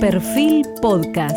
[0.00, 1.36] Perfil Podcast.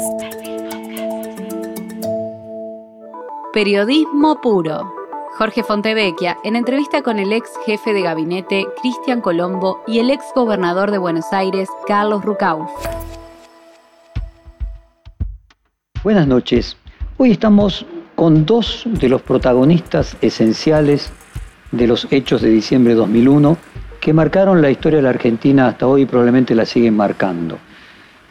[3.53, 4.93] Periodismo puro.
[5.39, 10.25] Jorge Fontevecchia, en entrevista con el ex jefe de gabinete Cristian Colombo y el ex
[10.35, 12.67] gobernador de Buenos Aires Carlos Rucau.
[16.03, 16.77] Buenas noches.
[17.17, 21.11] Hoy estamos con dos de los protagonistas esenciales
[21.71, 23.57] de los hechos de diciembre de 2001
[23.99, 27.57] que marcaron la historia de la Argentina hasta hoy y probablemente la siguen marcando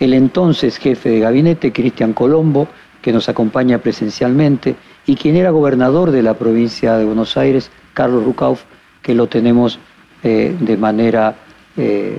[0.00, 2.66] el entonces jefe de gabinete, Cristian Colombo,
[3.02, 4.74] que nos acompaña presencialmente,
[5.06, 8.62] y quien era gobernador de la provincia de Buenos Aires, Carlos Rucauf,
[9.02, 9.78] que lo tenemos
[10.22, 11.34] eh, de manera
[11.76, 12.18] eh,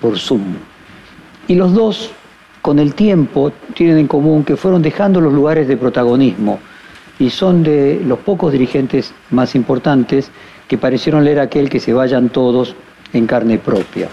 [0.00, 0.54] por Zoom.
[1.48, 2.10] Y los dos,
[2.60, 6.58] con el tiempo, tienen en común que fueron dejando los lugares de protagonismo
[7.18, 10.30] y son de los pocos dirigentes más importantes
[10.68, 12.74] que parecieron leer aquel que se vayan todos
[13.12, 14.08] en carne propia.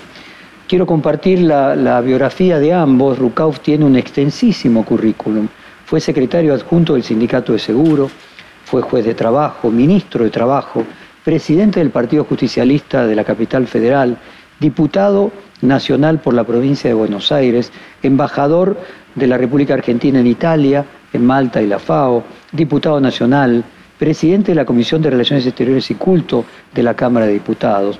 [0.70, 3.18] Quiero compartir la, biografía de ambos.
[3.18, 5.48] Rukauf tiene un extensísimo currículum.
[5.84, 8.08] Fue secretario adjunto del Sindicato de Seguro,
[8.66, 10.86] fue juez de trabajo, ministro de Trabajo,
[11.26, 14.20] presidente del Partido Justicialista de la capital federal,
[14.60, 17.72] diputado nacional por la provincia de Buenos Aires,
[18.04, 18.78] embajador
[19.16, 23.64] de la República Argentina en Italia, en Malta y la FAO, diputado nacional,
[23.98, 26.46] presidente de la Comisión de Relaciones Exteriores y Culto
[26.76, 28.00] de la Cámara de Diputados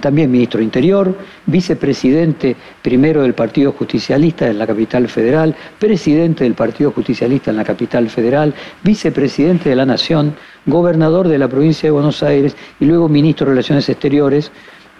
[0.00, 6.54] también ministro de Interior, vicepresidente primero del Partido Justicialista en la capital federal, presidente del
[6.54, 10.34] Partido Justicialista en la capital federal, vicepresidente de la Nación,
[10.66, 14.50] gobernador de la provincia de Buenos Aires y luego ministro de Relaciones Exteriores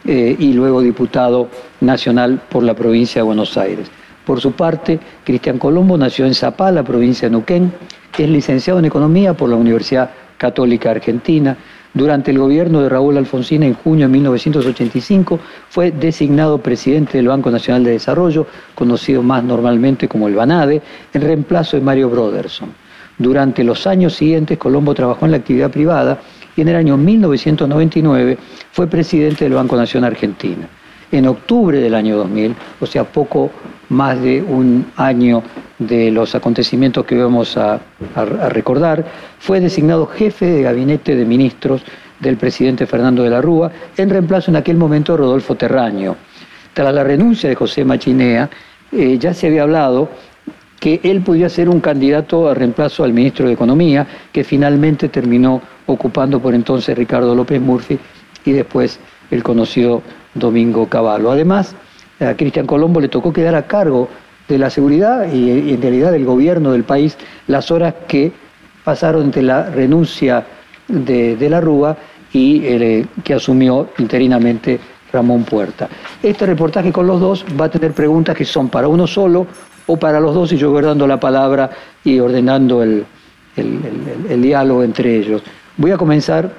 [0.06, 1.48] eh, y luego diputado
[1.80, 3.90] nacional por la provincia de Buenos Aires.
[4.24, 7.72] Por su parte, Cristian Colombo nació en Zapala, provincia de Nuquén,
[8.22, 11.56] es licenciado en Economía por la Universidad Católica Argentina,
[11.94, 15.38] durante el gobierno de Raúl Alfonsín en junio de 1985
[15.70, 21.22] fue designado presidente del Banco Nacional de Desarrollo, conocido más normalmente como el BANADE, en
[21.22, 22.70] reemplazo de Mario Broderson.
[23.16, 26.18] Durante los años siguientes, Colombo trabajó en la actividad privada
[26.56, 28.38] y en el año 1999
[28.72, 30.68] fue presidente del Banco Nacional Argentina.
[31.12, 33.52] En octubre del año 2000, o sea, poco
[33.88, 35.42] más de un año
[35.78, 37.80] de los acontecimientos que vamos a,
[38.48, 39.04] recordar,
[39.38, 41.82] fue designado jefe de gabinete de ministros
[42.20, 46.16] del presidente Fernando de la Rúa, en reemplazo en aquel momento de Rodolfo Terraño.
[46.72, 48.48] Tras la renuncia de José Machinea,
[48.92, 50.08] eh, ya se había hablado
[50.80, 55.62] que él podía ser un candidato a reemplazo al ministro de Economía, que finalmente terminó
[55.86, 57.98] ocupando por entonces Ricardo López Murphy
[58.44, 60.02] y después el conocido
[60.34, 61.30] Domingo Cavallo.
[61.30, 61.74] Además,
[62.24, 64.08] a Cristian Colombo le tocó quedar a cargo
[64.48, 68.32] de la seguridad y, en realidad del gobierno del país las horas que
[68.84, 70.44] pasaron entre la renuncia
[70.88, 71.96] de, la Rúa
[72.32, 74.78] y eh, que asumió interinamente
[75.14, 75.88] Ramón Puerta.
[76.22, 79.46] Este reportaje con los dos va a tener preguntas que son para uno solo
[79.86, 81.70] o para los dos y yo voy dando la palabra
[82.02, 83.06] y ordenando el,
[84.42, 85.42] diálogo entre ellos.
[85.76, 86.50] Voy a comenzar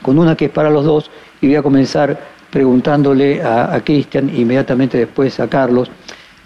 [0.00, 1.10] con una que es para los dos
[1.40, 5.90] y voy a comenzar preguntándole a, a Cristian inmediatamente después a Carlos.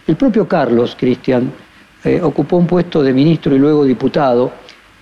[0.07, 1.51] El propio Carlos, Cristian,
[2.05, 4.53] eh, ocupó un puesto de ministro y luego diputado,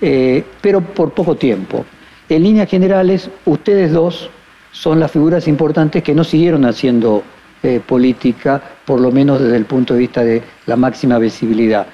[0.01, 1.85] eh, pero por poco tiempo.
[2.27, 4.31] En líneas generales, ustedes dos
[4.73, 7.23] son las figuras importantes que no siguieron haciendo
[7.63, 11.87] eh, política, por lo menos desde el punto de vista de la máxima visibilidad.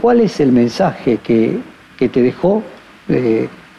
[0.00, 1.58] ¿Cuál es el mensaje que,
[1.98, 2.62] que te dejó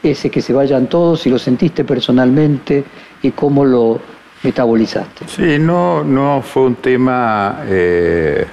[0.04, 2.84] ese que se vayan todos, si lo sentiste personalmente
[3.24, 4.00] y cómo lo,
[4.46, 5.28] metabolizaste.
[5.28, 8.46] Sí, no, no fue un tema eh,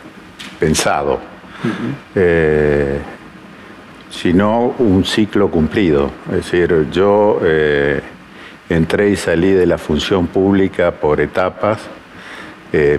[0.59, 1.21] pensado,
[2.15, 2.99] eh,
[4.11, 6.11] sino un ciclo cumplido.
[6.31, 8.01] Es decir, yo eh,
[8.69, 11.79] entré y salí de la función pública por etapas,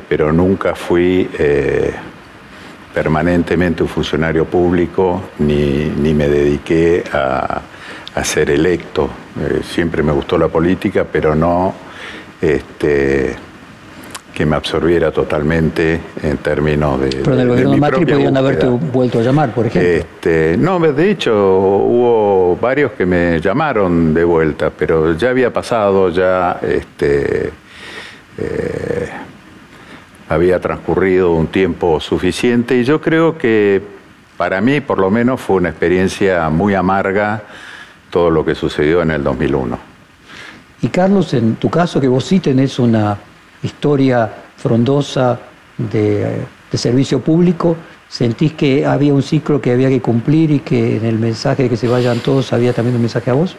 [0.08, 1.28] pero nunca fui
[2.94, 7.60] permanentemente un funcionario público ni, ni me dediqué a,
[8.14, 9.10] a ser electo.
[9.64, 11.74] siempre me gustó la política, pero no
[12.44, 13.36] este,
[14.34, 17.10] que me absorbiera totalmente en términos de.
[17.24, 19.90] Pero en el gobierno de, Macri podían haberte vuelto a llamar, por ejemplo.
[19.90, 26.10] Este, no, de hecho hubo varios que me llamaron de vuelta, pero ya había pasado,
[26.10, 27.52] ya este,
[28.38, 29.10] eh,
[30.28, 33.82] había transcurrido un tiempo suficiente y yo creo que
[34.36, 37.44] para mí, por lo menos, fue una experiencia muy amarga
[38.10, 39.93] todo lo que sucedió en el 2001.
[40.84, 43.18] Y Carlos, en tu caso, que vos sí tenés una
[43.64, 45.40] historia frondosa
[45.78, 46.42] de,
[46.74, 47.78] servicio público,
[48.10, 51.70] ¿sentís que había un ciclo que había que cumplir y que en el mensaje de
[51.70, 53.56] que se vayan todos había también un mensaje a vos?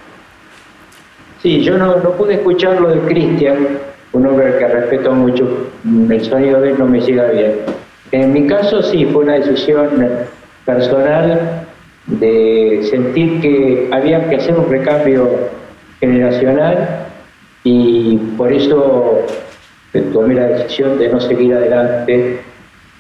[1.41, 3.69] Sí, yo no, pude escuchar lo de Cristian,
[4.13, 5.71] un hombre que respeto mucho,
[6.11, 7.55] el sonido de él no me llega bien.
[8.13, 10.09] En mi caso sí, fue una decisión
[10.67, 11.67] personal
[12.07, 15.49] de sentir que había que hacer un recambio
[16.01, 17.04] generacional
[17.65, 19.25] y por eso
[20.13, 22.41] tomé la decisión de no seguir adelante,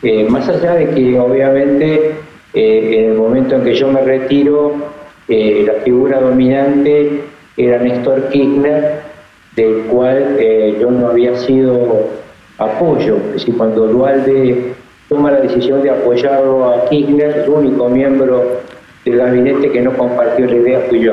[0.03, 2.13] eh, más allá de que obviamente
[2.55, 4.75] eh, en el momento en que yo me retiro,
[5.29, 7.23] eh, la figura dominante
[7.57, 9.03] era Néstor Kirchner,
[9.55, 10.37] del cual
[10.81, 12.09] yo no había sido
[12.59, 14.73] apoyo, es decir, cuando Dualde
[15.09, 18.61] toma la decisión de apoyarlo a Kirchner, el único miembro
[19.05, 21.13] del gabinete que no compartió la idea fui yo.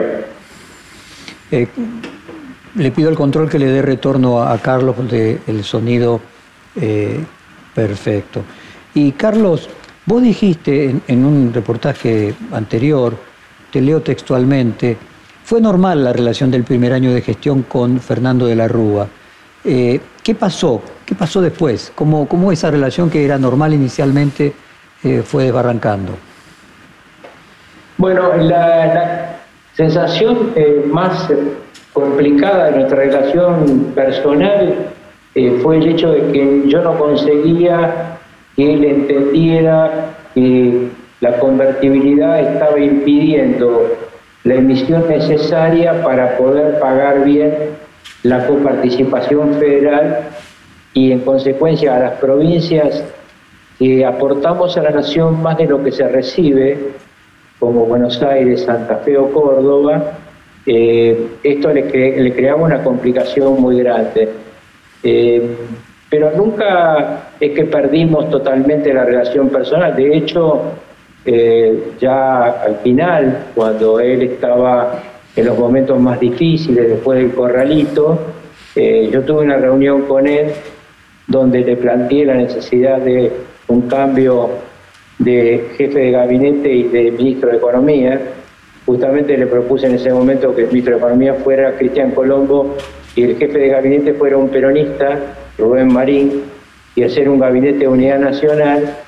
[2.76, 6.22] Le pido el control que le dé retorno a, Carlos del sonido
[6.76, 7.20] eh,
[7.76, 8.44] perfecto.
[8.94, 9.70] Y Carlos,
[10.06, 13.16] vos dijiste en, un reportaje anterior,
[13.72, 14.98] te leo textualmente,
[15.44, 19.08] fue normal la relación del primer año de gestión con Fernando de la Rúa.
[19.66, 20.82] Eh, ¿Qué pasó?
[21.06, 21.92] ¿Qué pasó después?
[21.94, 24.54] ¿Cómo, cómo esa relación que era normal inicialmente
[25.04, 26.14] eh, fue desbarrancando?
[27.98, 29.32] Bueno, la,
[29.74, 30.54] sensación
[30.92, 31.30] más
[31.94, 34.76] complicada de nuestra relación personal
[35.36, 38.18] eh, fue el hecho de que yo no conseguía
[38.56, 40.88] que él entendiera que
[41.22, 43.96] la convertibilidad estaba impidiendo
[44.44, 47.54] la emisión necesaria para poder pagar bien
[48.24, 50.30] la coparticipación federal
[50.94, 53.04] y en consecuencia a las provincias
[53.78, 56.78] que aportamos a la nación más de lo que se recibe,
[57.60, 60.18] como Buenos Aires, Santa Fe o Córdoba,
[60.66, 64.30] eh, esto le, creaba una complicación muy grande.
[65.04, 65.56] Eh,
[66.10, 69.96] pero nunca es que perdimos totalmente la relación personal.
[69.96, 70.62] De hecho,
[71.26, 75.02] eh, ya al final, cuando él estaba
[75.36, 78.20] en los momentos más difíciles, después del corralito,
[78.76, 80.48] yo tuve una reunión con él
[81.28, 83.32] donde le planteé la necesidad de
[83.68, 84.50] un cambio
[85.18, 88.22] de jefe de gabinete y de ministro de Economía,
[88.86, 92.76] Justamente le propuse en ese momento que el ministro de Economía fuera Cristian Colombo
[93.16, 95.20] y el jefe de gabinete fuera un peronista,
[95.58, 96.44] Rubén Marín,
[96.96, 98.98] y hacer un gabinete de unidad nacional.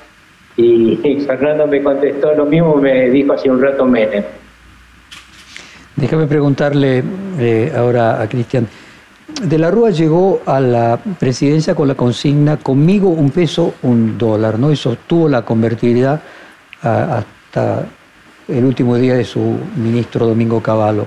[0.56, 4.22] Y, Fernando me contestó lo mismo, me dijo hace un rato Menem.
[5.96, 7.02] Déjame preguntarle
[7.40, 8.68] eh, ahora a Cristian.
[9.42, 14.60] De la Rúa llegó a la presidencia con la consigna conmigo un peso, un dólar,
[14.60, 14.70] ¿no?
[14.70, 16.20] Y sostuvo la convertibilidad
[16.82, 17.86] hasta
[18.48, 21.06] el último día de su ministro Domingo Cavallo.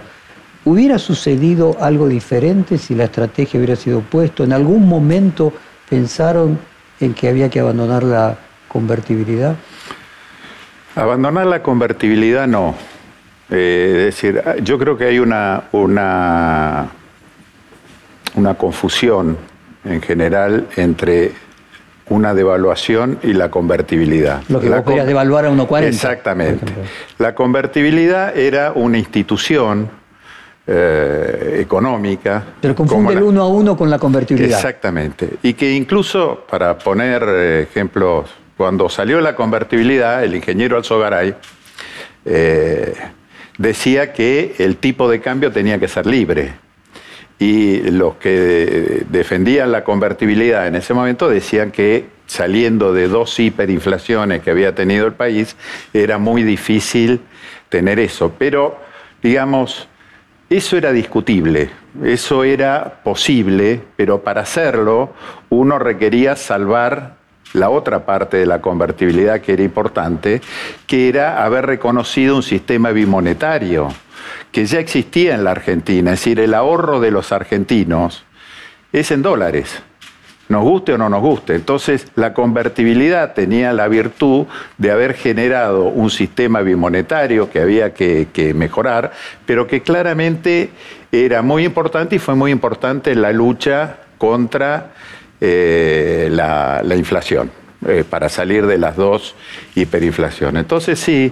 [0.65, 4.43] ¿Hubiera sucedido algo diferente si la estrategia hubiera sido puesta?
[4.43, 5.53] ¿En algún momento
[5.89, 6.59] pensaron
[6.99, 8.37] en que había que abandonar la
[8.67, 9.55] convertibilidad?
[10.95, 12.75] Abandonar la convertibilidad no.
[13.49, 16.89] Eh, es decir, yo creo que hay una, una,
[18.35, 19.37] una confusión
[19.85, 21.31] en general entre
[22.09, 24.41] una devaluación y la convertibilidad.
[24.49, 25.83] Lo que la vos querías devaluar a 1,40.
[25.83, 26.65] Exactamente.
[27.17, 29.89] La convertibilidad era una institución
[30.65, 32.43] eh, económica.
[32.61, 34.57] Pero confunde el uno a uno con la convertibilidad.
[34.57, 35.35] Exactamente.
[35.43, 41.35] Y que incluso, para poner eh, ejemplos, cuando salió la convertibilidad, el ingeniero Alzogaray
[42.25, 42.93] eh,
[43.57, 46.66] decía que el tipo de cambio tenía que ser libre
[47.39, 54.41] y los que defendían la convertibilidad en ese momento decían que saliendo de dos hiperinflaciones
[54.41, 55.55] que había tenido el país,
[55.93, 57.21] era muy difícil
[57.69, 58.33] tener eso.
[58.37, 58.77] Pero,
[59.21, 59.87] digamos,
[60.49, 61.69] eso era discutible,
[62.03, 65.13] eso era posible, pero para hacerlo
[65.49, 67.15] uno requería salvar
[67.53, 70.41] la otra parte de la convertibilidad que era importante,
[70.85, 73.89] que era haber reconocido un sistema bimonetario
[74.57, 78.23] que ya existía en la Argentina, es decir, el ahorro de los argentinos
[78.91, 79.83] es en dólares,
[80.49, 81.53] nos guste o no nos guste.
[81.53, 84.47] Entonces, la convertibilidad tenía la virtud
[84.79, 89.11] de haber generado un sistema bimonetario que había que, mejorar,
[89.45, 90.71] pero que claramente
[91.11, 94.89] era muy importante y fue muy importante en la lucha contra
[95.39, 97.51] eh, la, inflación,
[97.87, 99.35] eh, para salir de las dos
[99.75, 100.61] hiperinflaciones.
[100.61, 101.31] Entonces, sí,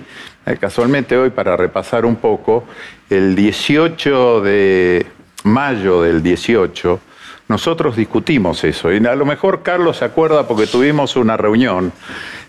[0.59, 2.65] casualmente hoy, para repasar un poco,
[3.09, 5.05] el 18 de
[5.43, 6.99] mayo del 18,
[7.47, 8.91] nosotros discutimos eso.
[8.91, 11.91] Y a lo mejor Carlos se acuerda porque tuvimos una reunión.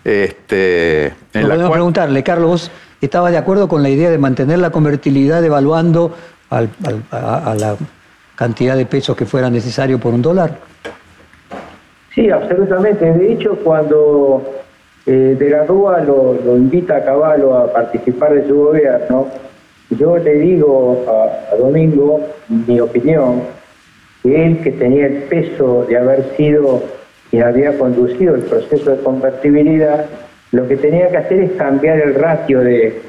[0.04, 4.70] Este, en podemos preguntarle, Carlos, ¿vos estabas de acuerdo con la idea de mantener la
[4.70, 6.14] convertibilidad evaluando
[6.50, 7.76] a, la
[8.34, 10.58] cantidad de pesos que fuera necesario por un dólar?
[12.14, 13.12] Sí, absolutamente.
[13.12, 14.42] De hecho, cuando
[15.06, 19.28] eh, de la Rúa lo, invita a Caballo a participar de su gobierno.
[19.90, 23.42] Yo le digo a, Domingo mi opinión,
[24.22, 26.82] que él que tenía el peso de haber sido
[27.30, 30.06] quien había conducido el proceso de convertibilidad,
[30.50, 33.00] lo que tenía que hacer es cambiar el ratio de,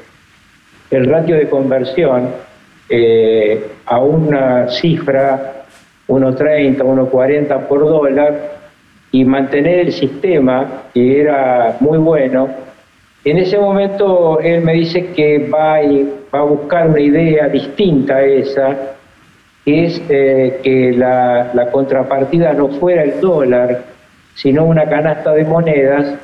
[0.90, 2.28] el ratio de conversión
[2.88, 5.64] eh, a una cifra
[6.06, 8.57] 1.30, 1.40 por dólar
[9.10, 12.48] y mantener el sistema, que era muy bueno.
[13.24, 18.76] En ese momento él me dice que va a, buscar una idea distinta a esa,
[19.64, 23.82] que es eh, que la, contrapartida no fuera el dólar,
[24.34, 26.14] sino una canasta de monedas.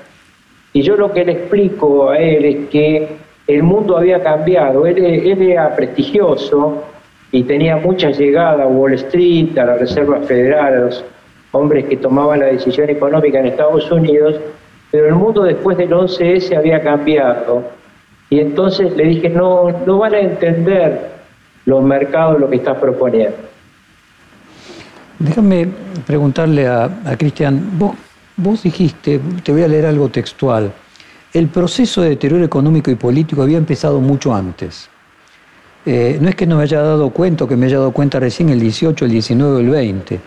[0.72, 3.08] Y yo lo que le explico a él es que
[3.46, 6.84] el mundo había cambiado, él, él era prestigioso
[7.30, 11.04] y tenía mucha llegada a Wall Street, a la Reserva Federal, a los
[11.54, 14.36] hombres que tomaban la decisión económica en Estados Unidos,
[14.90, 17.62] pero el mundo después del 11S había cambiado.
[18.30, 21.10] Y entonces le dije, no, no van a entender
[21.66, 23.36] los mercados lo que estás proponiendo.
[25.18, 25.68] Déjame
[26.06, 27.94] preguntarle a, Cristian, vos,
[28.36, 30.72] vos dijiste, te voy a leer algo textual,
[31.32, 34.88] el proceso de deterioro económico y político había empezado mucho antes.
[35.86, 38.48] Eh, no es que no me haya dado cuenta que me haya dado cuenta recién
[38.48, 40.20] el 18, el 19 o el 20.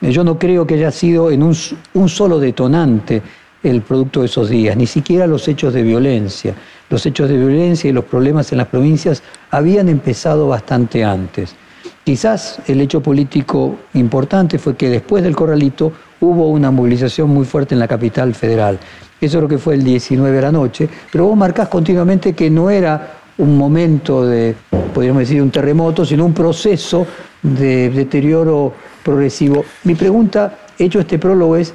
[0.00, 3.22] Eh, yo no creo que haya sido en un, solo detonante
[3.62, 6.54] el producto de esos días, ni siquiera los hechos de violencia.
[6.88, 11.54] Los hechos de violencia y los problemas en las provincias habían empezado bastante antes.
[12.02, 17.74] Quizás el hecho político importante fue que después del corralito hubo una movilización muy fuerte
[17.74, 18.78] en la capital federal.
[19.20, 22.70] Eso creo que fue el 19 de la noche, pero vos marcás continuamente que no
[22.70, 24.54] era un momento de,
[24.94, 27.06] podríamos decir, un terremoto, sino un proceso
[27.42, 29.64] de deterioro progresivo.
[29.84, 31.72] Mi pregunta, hecho este prólogo, es,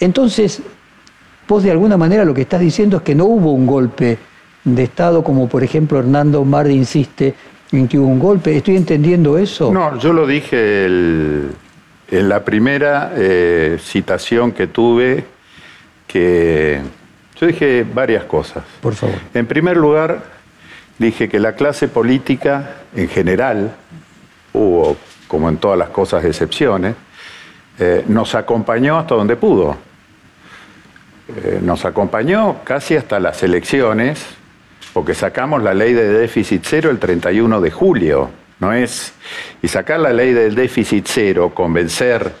[0.00, 0.60] entonces,
[1.46, 4.18] vos de alguna manera lo que estás diciendo es que no hubo un golpe
[4.64, 7.34] de Estado, como por ejemplo Hernando Mar insiste
[7.70, 8.56] en que hubo un golpe.
[8.56, 9.72] ¿Estoy entendiendo eso?
[9.72, 15.24] No, yo lo dije en la primera eh, citación que tuve,
[16.06, 16.80] que
[17.40, 18.64] yo dije varias cosas.
[18.80, 19.16] Por favor.
[19.32, 20.33] En primer lugar,
[20.98, 23.72] dije que la clase política en general,
[24.52, 24.96] hubo,
[25.28, 26.94] como en todas las cosas, excepciones,
[27.78, 29.76] eh, nos acompañó hasta donde pudo.
[31.28, 34.24] Eh, nos acompañó casi hasta las elecciones,
[34.92, 38.30] porque sacamos la ley de déficit cero el 31 de julio.
[38.60, 39.12] No es.
[39.62, 42.32] Y sacar la ley del déficit cero, convencer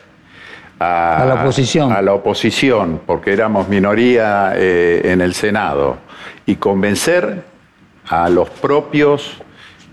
[0.78, 1.92] a, la oposición.
[1.92, 5.98] A la oposición, porque éramos minoría eh, en el Senado,
[6.46, 7.42] y convencer
[8.08, 9.38] a los propios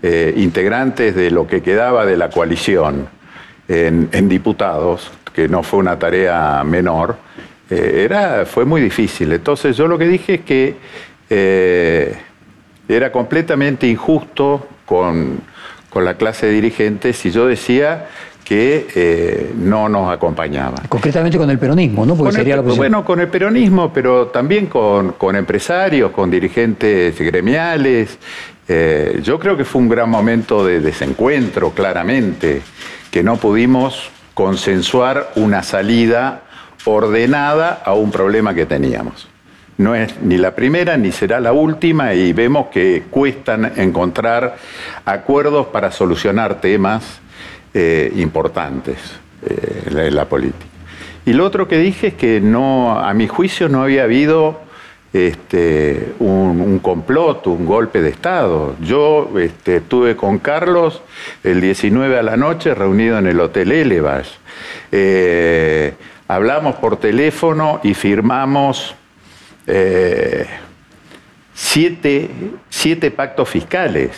[0.02, 3.08] eh, integrantes de lo que quedaba de la coalición
[3.68, 7.16] en, diputados, que no fue una tarea menor,
[7.70, 9.32] eh, era, fue muy difícil.
[9.32, 10.76] Entonces yo lo que dije es que
[11.30, 12.16] eh,
[12.88, 15.40] era completamente injusto con,
[15.88, 18.08] con la clase de dirigentes y yo decía
[18.52, 20.82] que eh, no nos acompañaba.
[20.86, 22.14] Concretamente con el peronismo, ¿no?
[22.14, 28.18] Porque sería Bueno, con el peronismo, pero también con, empresarios, con dirigentes gremiales.
[28.68, 32.60] Eh, yo creo que fue un gran momento de desencuentro, claramente,
[33.10, 36.42] que no pudimos consensuar una salida
[36.84, 39.28] ordenada a un problema que teníamos.
[39.78, 44.56] No es ni la primera ni será la última y vemos que cuestan encontrar
[45.06, 47.22] acuerdos para solucionar temas
[47.74, 48.98] eh, importantes
[49.48, 50.66] eh, en la, política.
[51.24, 54.60] Y lo otro que dije es que no, a mi juicio no había habido
[55.12, 58.76] este, un, complot, un golpe de Estado.
[58.82, 61.02] Yo este, estuve con Carlos
[61.44, 64.28] el 19 a la noche reunido en el Hotel Elevas.
[64.90, 65.94] Eh,
[66.28, 68.94] hablamos por teléfono y firmamos
[71.54, 72.28] siete,
[72.68, 74.10] siete pactos fiscales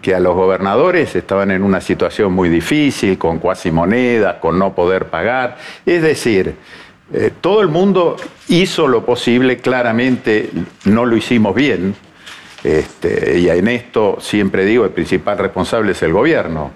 [0.00, 4.74] que a los gobernadores estaban en una situación muy difícil, con cuasi monedas, con no
[4.74, 5.56] poder pagar.
[5.84, 6.54] Es decir,
[7.12, 8.16] eh, todo el mundo
[8.48, 10.50] hizo lo posible, claramente
[10.84, 11.94] no lo hicimos bien,
[12.62, 16.72] este, y en esto siempre digo, el principal responsable es el gobierno,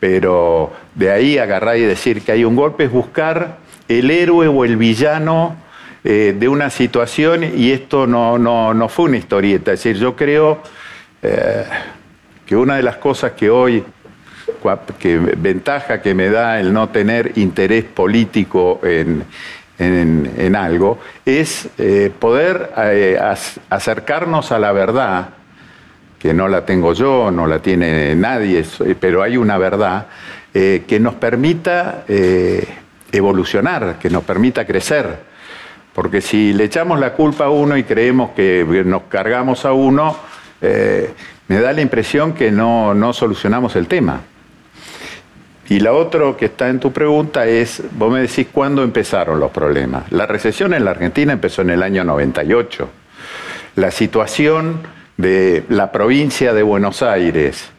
[0.00, 4.64] pero de ahí agarrar y decir que hay un golpe es buscar el héroe o
[4.64, 5.56] el villano
[6.02, 10.62] eh, de una situación y esto no, no, fue una historieta, es decir, yo creo...
[11.22, 11.64] Eh,
[12.46, 13.84] que una de las cosas que hoy,
[14.98, 19.24] que ventaja que me da el no tener interés político en,
[20.56, 23.18] algo, es eh, poder eh,
[23.68, 25.30] acercarnos a la verdad,
[26.18, 28.64] que no la tengo yo, no la tiene nadie,
[28.98, 30.06] pero hay una verdad
[30.54, 32.04] eh, que nos permita
[33.12, 35.36] evolucionar, que nos permita crecer.
[35.92, 40.16] Porque si le echamos la culpa a uno y creemos que nos cargamos a uno,
[41.48, 44.20] me da la impresión que no, solucionamos el tema.
[45.68, 49.50] y la otra que está en tu pregunta es, vos me decís cuándo empezaron los
[49.50, 50.10] problemas.
[50.12, 52.88] La recesión en la Argentina empezó en el año 98.
[53.74, 54.78] La situación
[55.16, 57.70] de la provincia de Buenos Aires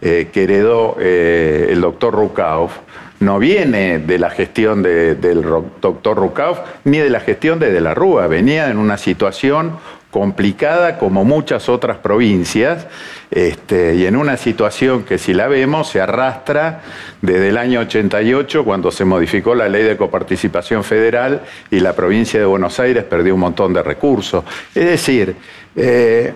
[0.00, 2.72] eh, que heredó eh, el doctor Rukauf
[3.20, 5.42] no viene de la gestión del
[5.80, 9.78] doctor Rukauf ni de la gestión de De la Rúa, venía en una situación
[10.14, 12.86] complicada como muchas otras provincias
[13.32, 16.82] este, y en una situación que si la vemos se arrastra
[17.20, 22.38] desde el año 88 cuando se modificó la ley de coparticipación federal y la provincia
[22.38, 24.44] de Buenos Aires perdió un montón de recursos.
[24.72, 25.34] Es decir,
[25.74, 26.32] eh,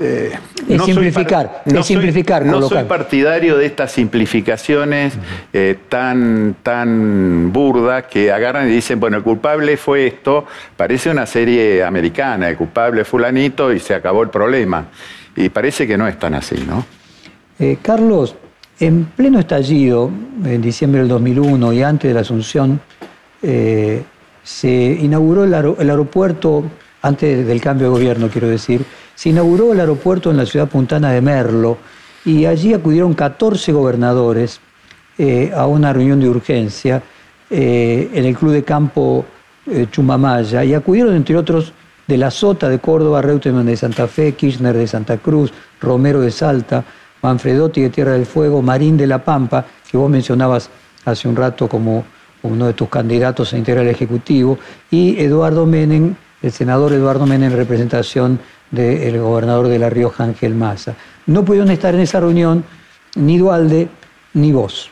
[0.00, 0.32] eh,
[0.68, 2.46] no simplificar, soy, no simplificar.
[2.46, 5.12] no soy partidario de estas simplificaciones
[5.52, 10.46] eh, tan, tan burdas que agarran y dicen, bueno, el culpable fue esto,
[10.78, 14.86] parece una serie americana, el culpable fulanito y se acabó el problema.
[15.36, 16.86] Y parece que no es tan así, ¿no?
[17.58, 18.34] Eh, Carlos,
[18.80, 20.10] en pleno estallido,
[20.42, 22.80] en diciembre del 2001 y antes de la Asunción,
[23.42, 26.64] se inauguró el aeropuerto,
[27.02, 31.10] antes del cambio de gobierno, quiero decir, se inauguró el aeropuerto en la ciudad puntana
[31.10, 31.78] de Merlo
[32.24, 34.60] y allí acudieron 14 gobernadores
[35.18, 37.02] eh, a una reunión de urgencia
[37.50, 39.26] eh, en el Club de Campo
[39.66, 41.72] eh, Chumamaya y acudieron entre otros
[42.06, 46.30] de la Sota de Córdoba, Reutemann de Santa Fe, Kirchner de Santa Cruz, Romero de
[46.30, 46.84] Salta,
[47.22, 50.70] Manfredotti de Tierra del Fuego, Marín de la Pampa, que vos mencionabas
[51.04, 52.04] hace un rato como
[52.42, 54.58] uno de tus candidatos a integrar el Ejecutivo,
[54.90, 60.54] y Eduardo Menem, el senador Eduardo Menem en representación del gobernador de La Rioja, Ángel
[60.54, 60.94] Maza.
[61.26, 62.64] No pudieron estar en esa reunión
[63.16, 63.88] ni Dualde
[64.34, 64.90] ni vos.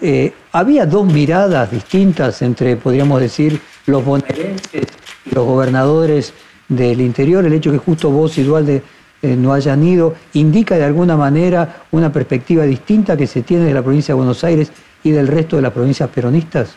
[0.00, 4.86] Eh, había dos miradas distintas entre, podríamos decir, los bonaerenses
[5.24, 6.34] y los gobernadores
[6.68, 7.44] del interior.
[7.44, 8.82] El hecho que justo vos y Dualde
[9.22, 13.74] eh, no hayan ido indica de alguna manera una perspectiva distinta que se tiene de
[13.74, 14.70] la provincia de Buenos Aires
[15.02, 16.76] y del resto de las provincias peronistas.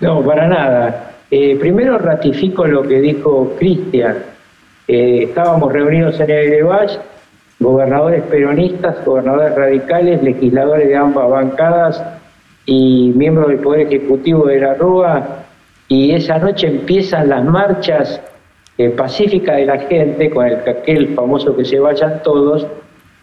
[0.00, 1.15] No, para nada.
[1.30, 4.16] Eh, primero ratifico lo que dijo Cristian.
[4.86, 6.98] Eh, estábamos reunidos en el Valle,
[7.58, 12.04] gobernadores peronistas, gobernadores radicales, legisladores de ambas bancadas
[12.64, 15.44] y miembros del Poder Ejecutivo de la Rúa,
[15.88, 18.20] y esa noche empiezan las marchas
[18.78, 22.66] eh, pacíficas de la gente con el aquel famoso que se vayan todos,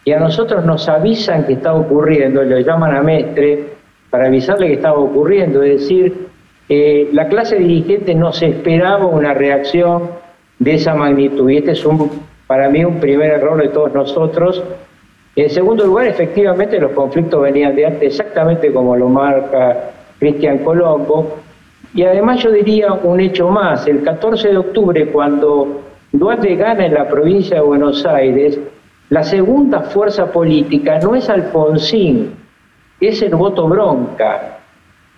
[0.04, 3.63] y a nosotros nos avisan que está ocurriendo, lo llaman a Mestre
[4.10, 6.27] para avisarle que estaba ocurriendo, es decir,
[6.69, 10.10] eh, la clase dirigente no se esperaba una reacción
[10.60, 11.49] de esa magnitud.
[11.49, 12.10] Y este es un,
[12.47, 14.63] para mí un primer error de todos nosotros.
[15.36, 21.38] En segundo lugar, efectivamente los conflictos venían de antes, exactamente como lo marca Cristian Colombo.
[21.93, 26.93] Y además yo diría un hecho más, el 14 de octubre cuando Duarte gana en
[26.93, 28.60] la provincia de Buenos Aires,
[29.10, 32.36] la segunda fuerza política no es Alfonsín,
[32.99, 34.60] es el voto bronca.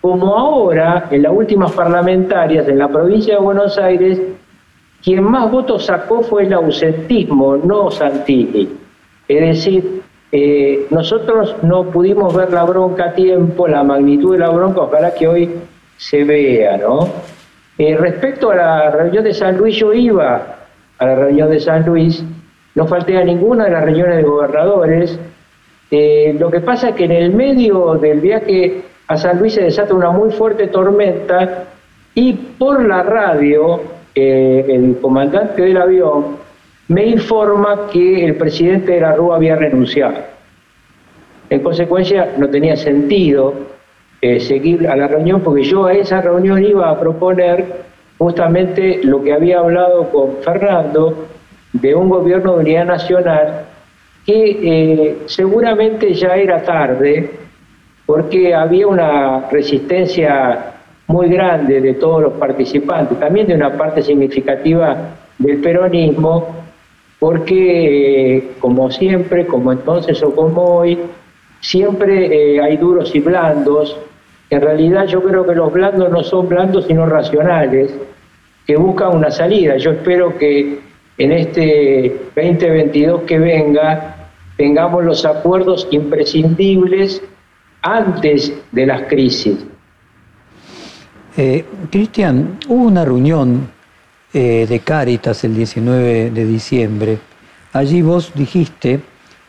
[0.05, 4.21] Como ahora, en las últimas parlamentarias en la provincia de Buenos Aires,
[5.03, 8.69] quien más votos sacó fue el ausentismo, no Santini.
[9.27, 14.51] Es decir, eh, nosotros no pudimos ver la bronca a tiempo, la magnitud de la
[14.51, 15.49] bronca, ojalá que hoy
[15.97, 17.09] se vea, ¿no?
[17.79, 20.57] Eh, respecto a la reunión de San Luis, yo iba
[20.99, 22.23] a la reunión de San Luis,
[22.75, 25.19] no falté a ninguna de las reuniones de gobernadores.
[25.89, 29.63] Eh, lo que pasa es que en el medio del viaje a San Luis se
[29.63, 31.65] desata una muy fuerte tormenta
[32.13, 33.81] y por la radio
[34.15, 36.37] el comandante del avión
[36.87, 40.15] me informa que el presidente de la Rúa había renunciado.
[41.49, 43.53] En consecuencia, no tenía sentido
[44.21, 47.85] eh, seguir a la reunión porque yo a esa reunión iba a proponer
[48.17, 51.27] justamente lo que había hablado con Fernando
[51.73, 53.65] de un gobierno de unidad nacional
[54.25, 57.29] que eh, seguramente ya era tarde
[58.05, 60.73] porque había una resistencia
[61.07, 64.95] muy grande de todos los participantes, también de una parte significativa
[65.37, 66.55] del peronismo,
[67.19, 70.99] porque eh, como siempre, como entonces o como hoy,
[71.59, 73.97] siempre eh, hay duros y blandos.
[74.49, 77.93] En realidad yo creo que los blandos no son blandos sino racionales,
[78.65, 79.77] que buscan una salida.
[79.77, 80.79] Yo espero que
[81.17, 84.15] en este 2022 que venga
[84.57, 87.21] tengamos los acuerdos imprescindibles
[87.85, 89.57] antes de las crisis.
[91.37, 93.69] Eh, Cristian, hubo una reunión
[94.33, 97.19] eh, de Cáritas el 19 de diciembre.
[97.73, 99.01] Allí vos dijiste,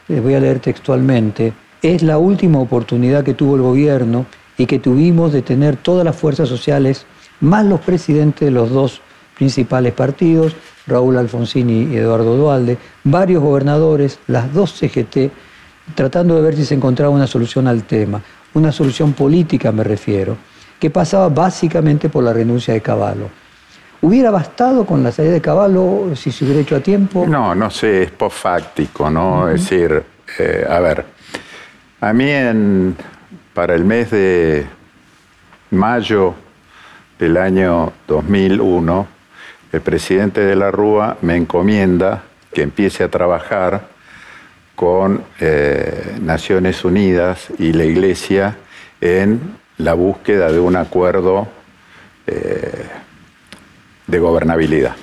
[0.09, 4.27] les voy a leer textualmente, es la última oportunidad que tuvo el gobierno
[4.59, 7.07] y que tuvimos de tener todas las fuerzas sociales,
[7.41, 9.01] más los presidentes de los dos
[9.37, 15.31] principales partidos, Raúl Alfonsini y Eduardo Dualde, varios gobernadores, las dos CGT,
[15.95, 18.21] tratando de ver si se encontraba una solución al tema.
[18.55, 20.37] una solución política me refiero,
[20.81, 23.29] que pasaba básicamente por la renuncia de Caballo.
[24.01, 27.27] ¿Hubiera bastado con la salida de Caballo si se hubiera hecho a tiempo?
[27.27, 29.49] No, no sé, es posfáctico, ¿no?
[29.49, 30.03] Es decir,
[30.39, 31.05] eh, a ver,
[32.01, 32.97] a mí en,
[33.53, 34.67] para el mes de
[35.71, 36.35] mayo
[37.19, 39.07] del año 2001,
[39.73, 42.23] el presidente de la Rúa me encomienda
[42.53, 43.89] que empiece a trabajar
[44.77, 48.57] con eh, Naciones Unidas y la Iglesia
[49.01, 51.49] en la búsqueda de un acuerdo
[52.27, 52.87] eh,
[54.07, 54.95] de gobernabilidad.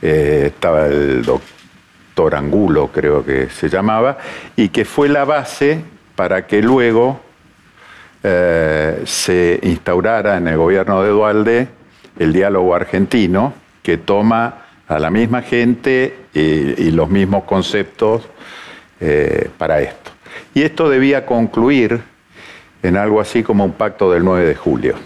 [0.00, 4.16] Eh, estaba el doctor Angulo, creo que se llamaba,
[4.56, 5.84] y que fue la base
[6.16, 7.20] para que luego
[8.22, 11.68] se instaurara en el gobierno de Dualde
[12.18, 18.22] el diálogo argentino, que toma a la misma gente y, los mismos conceptos
[19.00, 20.10] eh, para esto.
[20.52, 22.00] Y esto debía concluir
[22.82, 24.96] en algo así como un pacto del 9 de julio,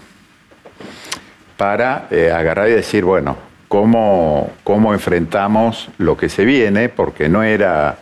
[1.55, 6.89] para eh, agarrar y decir, bueno, ¿cómo, ¿cómo, enfrentamos lo que se viene?
[6.89, 7.97] Porque no era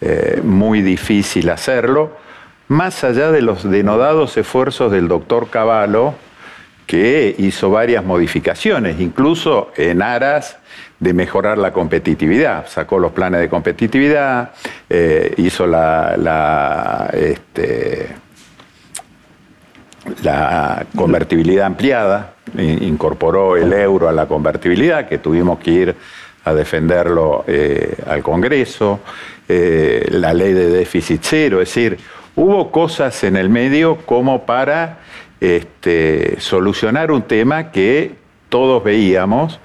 [0.00, 2.16] eh, muy difícil hacerlo,
[2.66, 6.14] más allá de los denodados esfuerzos del doctor Cavallo,
[6.86, 10.58] que hizo varias modificaciones, incluso en aras
[11.02, 12.68] de mejorar la competitividad.
[12.68, 14.52] Sacó los planes de competitividad,
[14.88, 18.06] eh, hizo la, la, este,
[20.22, 25.96] la convertibilidad ampliada, incorporó el euro a la convertibilidad, que tuvimos que ir
[26.44, 29.00] a defenderlo eh, al Congreso,
[29.48, 31.98] eh, la ley de déficit cero, es decir,
[32.36, 35.00] hubo cosas en el medio como para
[35.40, 38.14] este, solucionar un tema que
[38.48, 39.58] todos veíamos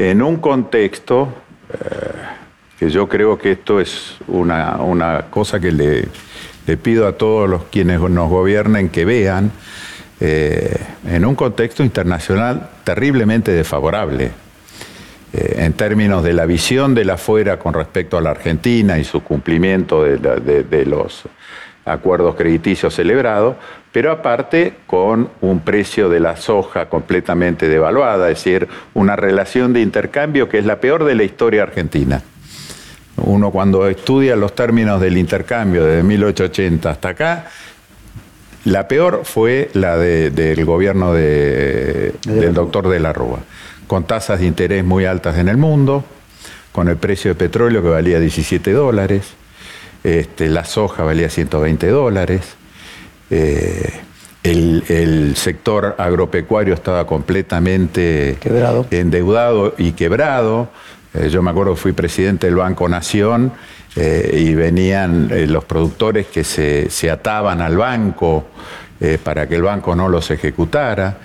[0.00, 1.28] en un contexto
[1.72, 1.76] eh,
[2.78, 6.08] que yo creo que esto es una, cosa que le,
[6.78, 9.50] pido a todos los quienes nos gobiernen que vean,
[10.20, 10.74] eh,
[11.06, 14.30] en un contexto internacional terriblemente desfavorable.
[15.32, 19.04] Eh, en términos de la visión de la afuera con respecto a la Argentina y
[19.04, 21.24] su cumplimiento de los
[21.84, 23.56] acuerdos crediticios celebrados,
[23.92, 29.80] pero aparte con un precio de la soja completamente devaluada, es decir, una relación de
[29.80, 32.22] intercambio que es la peor de la historia argentina.
[33.16, 37.46] Uno cuando estudia los términos del intercambio desde 1880 hasta acá,
[38.64, 43.40] la peor fue la del gobierno del doctor de la Rúa,
[43.86, 46.04] con tasas de interés muy altas en el mundo,
[46.72, 49.34] con el precio de petróleo que valía 17 dólares,
[50.02, 52.56] este, la soja valía 120 dólares,
[53.30, 54.00] eh,
[54.42, 58.38] el, sector agropecuario estaba completamente
[58.90, 60.68] endeudado y quebrado.
[61.14, 63.52] Eh, yo me acuerdo que fui presidente del Banco Nación
[63.96, 68.46] eh, y venían los productores que se, ataban al banco
[69.22, 71.18] para que el banco no los ejecutara.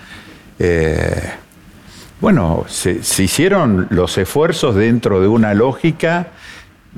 [2.22, 6.28] bueno, se, hicieron los esfuerzos dentro de una lógica,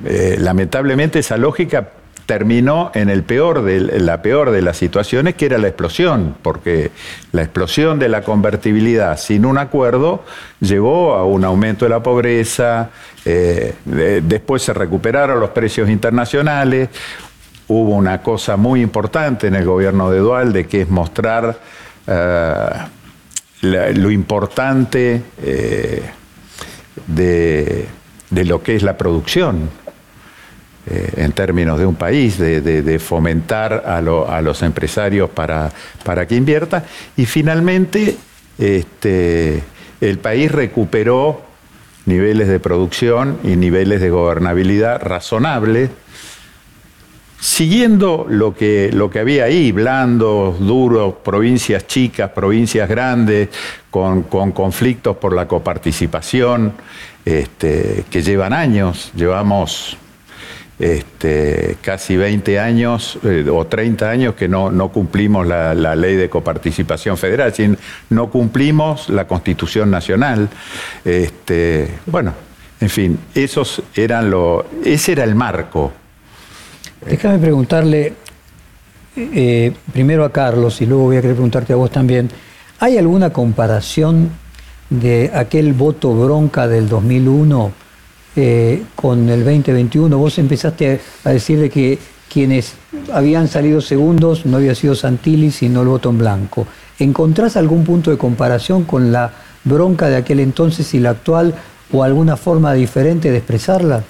[0.04, 1.88] lamentablemente esa lógica
[2.28, 6.90] terminó en la peor de las situaciones, que era la explosión, porque
[7.32, 10.24] la explosión de la convertibilidad sin un acuerdo
[10.60, 12.90] llevó a un aumento de la pobreza,
[13.24, 16.90] eh, después se recuperaron los precios internacionales,
[17.66, 21.58] hubo una cosa muy importante en el gobierno de Dualde, que es mostrar
[22.06, 22.70] eh,
[23.62, 26.02] lo importante eh,
[27.06, 29.70] de lo que es la producción
[30.90, 35.70] eh, en términos de un país, de, fomentar a, los empresarios para,
[36.26, 36.84] que invierta.
[37.16, 38.16] Y finalmente,
[38.58, 39.62] este,
[40.00, 41.42] el país recuperó
[42.06, 45.90] niveles de producción y niveles de gobernabilidad razonables,
[47.38, 53.50] siguiendo lo que, lo que había ahí, blandos, duros, provincias chicas, provincias grandes,
[53.90, 56.72] con, conflictos por la coparticipación,
[57.26, 59.98] este, que llevan años, llevamos
[60.78, 66.28] este, casi 20 años eh, o 30 años que no, no cumplimos la, ley de
[66.28, 67.76] coparticipación federal, sin,
[68.10, 70.48] no cumplimos la Constitución Nacional.
[71.04, 72.32] Este, bueno,
[72.80, 75.92] en fin, esos eran lo, ese era el marco.
[77.04, 78.14] Déjame preguntarle
[79.16, 82.30] eh, primero a Carlos y luego voy a querer preguntarte a vos también.
[82.80, 84.30] ¿Hay alguna comparación
[84.90, 87.87] de aquel voto bronca del 2001?
[88.36, 90.16] Eh, con el 2021.
[90.16, 91.98] Vos empezaste a decir de que
[92.32, 92.74] quienes
[93.12, 96.66] habían salido segundos no había sido Santilli, sino el voto en blanco.
[96.98, 99.32] ¿Encontrás algún punto de comparación con la
[99.64, 101.54] bronca de aquel entonces y la actual
[101.92, 104.04] o alguna forma diferente de expresarla?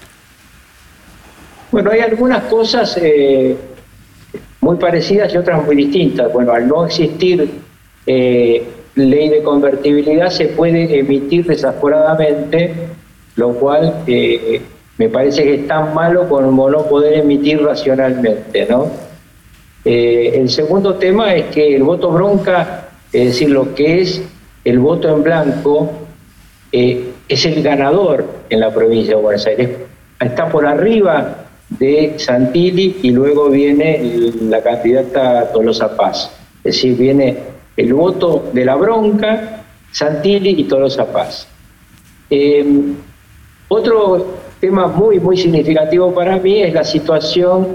[1.70, 3.56] Bueno, hay algunas cosas, eh,
[4.60, 6.32] muy parecidas y otras muy distintas.
[6.32, 7.48] Bueno, al no existir
[8.06, 12.74] eh, ley de convertibilidad se puede emitir desaforadamente,
[13.38, 14.60] lo cual eh,
[14.98, 18.90] me parece que es tan malo como no poder emitir racionalmente, ¿no?
[19.84, 24.20] Eh, el segundo tema es que el voto bronca, es decir, lo que es
[24.64, 25.90] el voto en blanco,
[26.70, 29.70] es el ganador en la provincia de Buenos Aires.
[30.20, 34.00] Está por arriba de Santilli y luego viene
[34.42, 36.30] la candidata Tolosa Paz.
[36.64, 37.36] Es decir, viene
[37.76, 41.46] el voto de la bronca, Santilli y Tolosa Paz.
[42.30, 42.64] Eh,
[43.68, 44.26] otro
[44.60, 47.68] tema muy, muy significativo para mí es la situación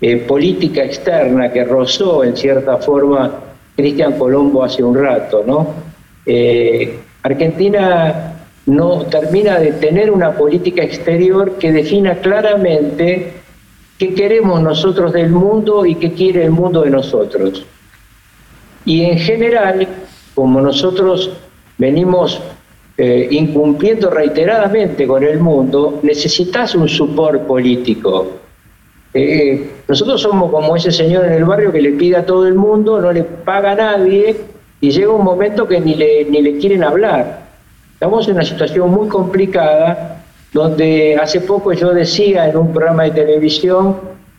[0.00, 3.30] eh, política externa que rozó en cierta forma
[3.76, 5.44] Cristian Colombo hace un rato.
[5.46, 5.74] ¿no?
[6.24, 8.34] Eh, Argentina
[8.66, 13.32] no termina de tener una política exterior que defina claramente
[13.98, 17.64] qué queremos nosotros del mundo y qué quiere el mundo de nosotros.
[18.84, 19.86] Y en general,
[20.34, 21.30] como nosotros
[21.76, 22.40] venimos
[23.00, 28.26] eh, incumpliendo reiteradamente con el mundo, necesitas un support político.
[29.14, 32.54] Eh, nosotros somos como ese señor en el barrio que le pide a todo el
[32.54, 34.36] mundo, no le paga a nadie
[34.80, 37.46] y llega un momento que ni le, ni le quieren hablar.
[37.92, 43.10] Estamos en una situación muy complicada donde hace poco yo decía en un programa de
[43.12, 43.96] televisión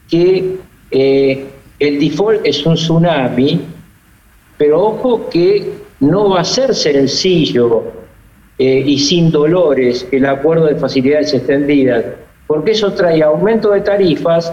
[0.10, 0.58] que
[0.92, 1.46] eh,
[1.80, 3.62] el default es un tsunami,
[4.58, 7.99] pero ojo que no va a ser sencillo
[8.62, 12.04] eh, y sin dolores el acuerdo de facilidades extendidas,
[12.46, 14.52] porque eso trae aumento de tarifas,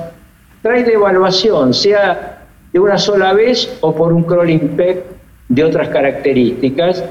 [0.62, 2.38] trae devaluación, sea
[2.72, 5.02] de una sola vez o por un crawling peg
[5.48, 7.02] de otras características,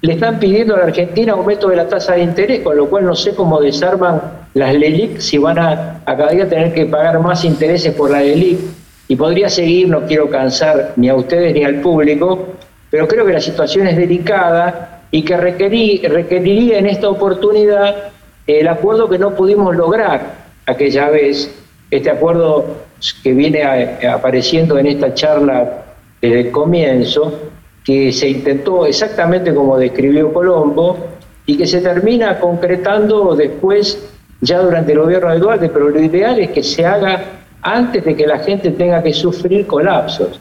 [0.00, 3.06] le están pidiendo a la Argentina aumento de la tasa de interés, con lo cual
[3.06, 4.20] no sé cómo desarman
[4.54, 8.20] las LELIC si van a, a cada día tener que pagar más intereses por la
[8.20, 8.60] LELIC.
[9.08, 12.46] Y podría seguir, no quiero cansar ni a ustedes ni al público,
[12.90, 18.10] pero creo que la situación es delicada y que requeriría en esta oportunidad
[18.46, 20.34] el acuerdo que no pudimos lograr
[20.66, 21.54] aquella vez,
[21.90, 22.76] este acuerdo
[23.22, 23.64] que viene
[24.06, 25.84] apareciendo en esta charla
[26.20, 27.50] desde el comienzo,
[27.84, 30.98] que se intentó exactamente como describió Colombo
[31.46, 33.98] y que se termina concretando después
[34.40, 37.22] ya durante el gobierno de Duarte, pero lo ideal es que se haga
[37.62, 40.40] antes de que la gente tenga que sufrir colapsos.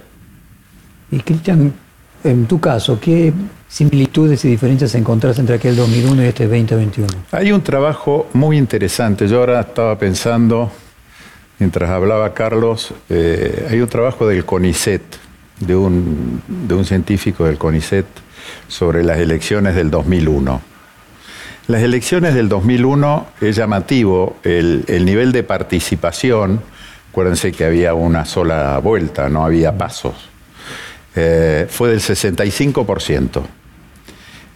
[1.10, 1.74] Y Cristian,
[2.24, 3.34] en tu caso, ¿qué
[3.68, 7.08] similitudes y diferencias encontrás entre aquel 2001 y este 2021?
[7.32, 9.28] Hay un trabajo muy interesante.
[9.28, 10.72] Yo ahora estaba pensando,
[11.60, 15.02] mientras hablaba Carlos, eh, hay un trabajo del CONICET,
[15.60, 18.06] de un, de un científico del CONICET
[18.68, 20.62] sobre las elecciones del 2001.
[21.68, 26.62] Las elecciones del 2001 es llamativo el, nivel de participación.
[27.12, 30.16] Acuérdense que había una sola vuelta, no había pasos.
[31.14, 33.42] Eh, fue del 65%.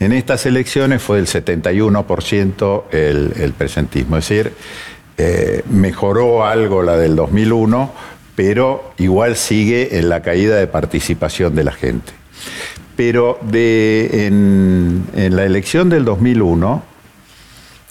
[0.01, 4.17] En estas elecciones fue del 71% el, presentismo.
[4.17, 4.51] Es decir,
[5.15, 7.93] eh, mejoró algo la del 2001,
[8.35, 12.13] pero igual sigue en la caída de participación de la gente.
[12.95, 16.83] Pero en, la elección del 2001,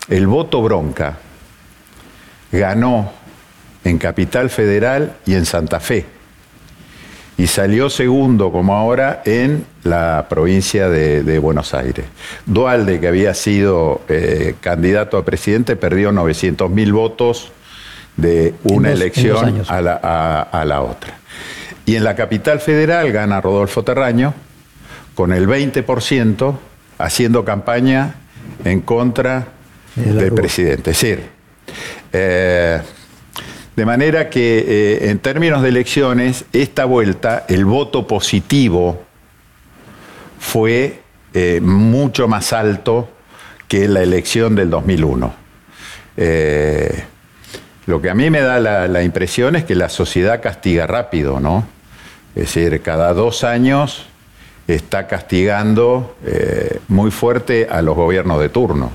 [0.09, 1.17] el voto bronca
[2.51, 3.13] ganó
[3.85, 6.07] en Capital Federal y en Santa Fe.
[7.41, 12.05] Y salió segundo, como ahora, en la provincia de, Buenos Aires.
[12.45, 17.51] Dualde, que había sido eh, candidato a presidente, perdió 900.000 votos
[18.19, 21.19] de una elección a la, otra.
[21.87, 24.35] Y en la capital federal gana Rodolfo Terraño
[25.15, 26.59] con el 20%
[26.99, 28.17] haciendo campaña
[28.67, 29.47] en contra
[29.97, 30.91] del presidente.
[30.91, 31.23] Es decir,
[32.13, 32.83] eh,
[33.81, 39.03] de manera que eh, en términos de elecciones, esta vuelta, el voto positivo
[40.39, 41.01] fue
[41.33, 43.09] eh, mucho más alto
[43.69, 45.35] que la elección del 2001.
[47.87, 51.67] Lo que a mí me da la, impresión es que la sociedad castiga rápido, ¿no?
[52.35, 54.05] Es decir, cada dos años
[54.69, 58.93] está castigando eh, muy fuerte a los gobiernos de turno.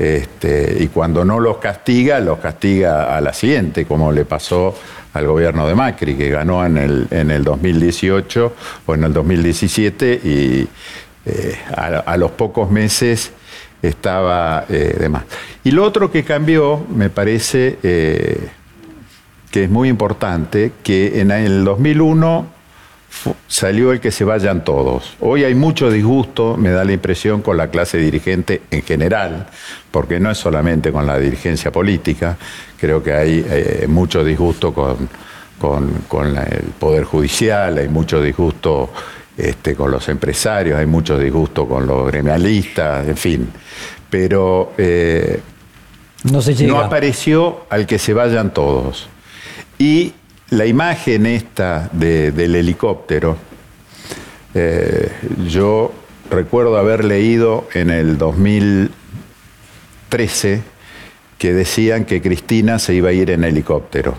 [0.00, 4.74] Este, y cuando no los castiga, los castiga a la siguiente, como le pasó
[5.12, 8.54] al gobierno de Macri, que ganó en el, en el 2018
[8.86, 10.68] o en el 2017 y
[11.26, 13.32] eh, a, los pocos meses
[13.82, 15.24] estaba eh, de más.
[15.64, 18.48] Y lo otro que cambió, me parece eh,
[19.50, 22.59] que es muy importante, que en el 2001
[23.48, 25.14] salió el que se vayan todos.
[25.20, 29.46] Hoy hay mucho disgusto, me da la impresión, con la clase dirigente en general,
[29.90, 32.36] porque no es solamente con la dirigencia política,
[32.78, 35.08] creo que hay eh, mucho disgusto con,
[35.58, 38.90] con, el Poder Judicial, hay mucho disgusto
[39.36, 43.48] este, con los empresarios, hay mucho disgusto con los gremialistas, en fin.
[44.08, 45.40] Pero eh,
[46.24, 49.08] no, apareció al que se vayan todos.
[49.78, 50.12] Y
[50.50, 53.36] la imagen esta del helicóptero,
[54.54, 55.12] eh,
[55.46, 55.92] yo
[56.28, 60.62] recuerdo haber leído en el 2013
[61.38, 64.16] que decían que Cristina se iba a ir en helicóptero.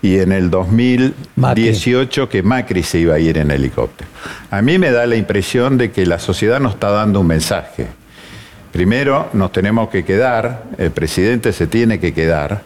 [0.00, 4.08] Y en el 2018 que Macri se iba a ir en helicóptero.
[4.50, 7.88] A mí me da la impresión de que la sociedad nos está dando un mensaje.
[8.72, 12.62] Primero, nos tenemos que quedar, el presidente se tiene que quedar,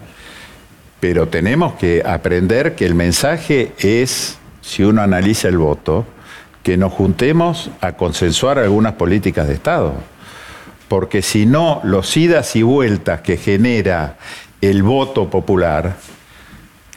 [1.00, 6.04] pero tenemos que aprender que el mensaje es, si uno analiza el voto,
[6.62, 9.94] que nos juntemos a consensuar algunas políticas de Estado.
[10.88, 14.16] Porque si no, los idas y vueltas que genera
[14.60, 15.96] el voto popular,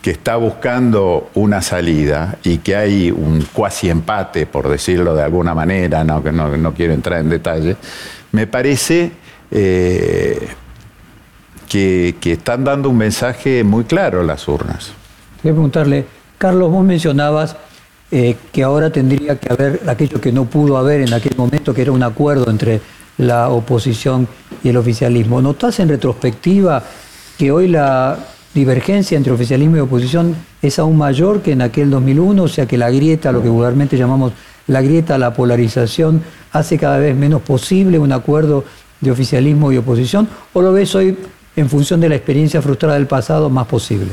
[0.02, 5.56] que está buscando una salida y que hay un cuasi empate, por decirlo de alguna
[5.56, 7.78] manera, no, no, no quiero entrar en detalle,
[8.34, 9.12] me parece
[9.50, 10.46] eh,
[11.74, 14.92] que, están dando un mensaje muy claro las urnas.
[15.42, 16.06] Quiero preguntarle,
[16.38, 17.56] Carlos, vos mencionabas
[18.12, 21.82] eh, que ahora tendría que haber aquello que no pudo haber en aquel momento, que
[21.82, 22.80] era un acuerdo entre
[23.18, 24.28] la oposición
[24.64, 25.42] y el oficialismo.
[25.42, 26.84] ¿Notas en retrospectiva
[27.40, 28.20] que hoy la
[28.54, 32.44] divergencia entre oficialismo y oposición es aún mayor que en aquel 2001?
[32.44, 34.34] O sea que la grieta, lo que vulgarmente llamamos
[34.68, 38.64] la grieta, la polarización, hace cada vez menos posible un acuerdo
[39.02, 40.30] de oficialismo y oposición.
[40.54, 41.18] ¿O lo ves hoy,
[41.56, 44.12] en función de la experiencia frustrada del pasado, más posible?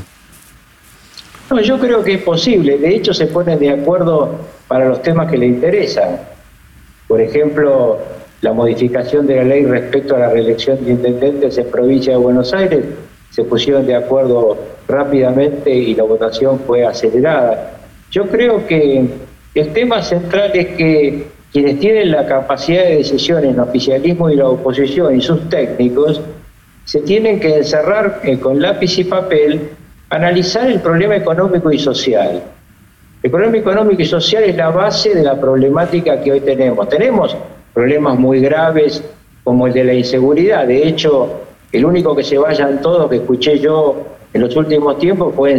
[1.50, 2.78] No, yo creo que es posible.
[2.78, 4.36] De hecho, se ponen de acuerdo
[4.68, 6.20] para los temas que le interesan.
[7.08, 7.98] Por ejemplo,
[8.40, 12.52] la modificación de la ley respecto a la reelección de intendentes en provincia de Buenos
[12.52, 12.84] Aires.
[13.30, 17.72] Se pusieron de acuerdo rápidamente y la votación fue acelerada.
[18.10, 19.06] Yo creo que
[19.54, 24.48] el tema central es que quienes tienen la capacidad de decisión en oficialismo y la
[24.48, 26.20] oposición y sus técnicos
[26.84, 29.70] se tienen que encerrar eh, con lápiz y papel
[30.10, 32.42] analizar el problema económico y social.
[33.22, 36.88] El problema económico y social es la base de la problemática que hoy tenemos.
[36.88, 37.36] Tenemos
[37.72, 39.02] problemas muy graves
[39.44, 40.66] como el de la inseguridad.
[40.66, 41.40] De hecho,
[41.70, 45.52] el único que se vayan todos que escuché yo en los últimos tiempos fue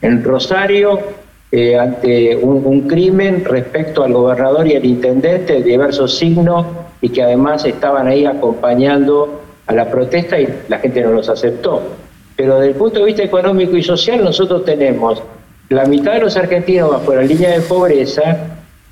[0.00, 1.00] en, Rosario,
[1.50, 6.66] eh, ante un, un, crimen respecto al gobernador y al intendente de diversos signos
[7.00, 11.82] y que además estaban ahí acompañando a la protesta y la gente no los aceptó.
[12.36, 15.22] Pero desde el punto de vista económico y social nosotros tenemos
[15.68, 18.38] la mitad de los argentinos bajo la línea de pobreza,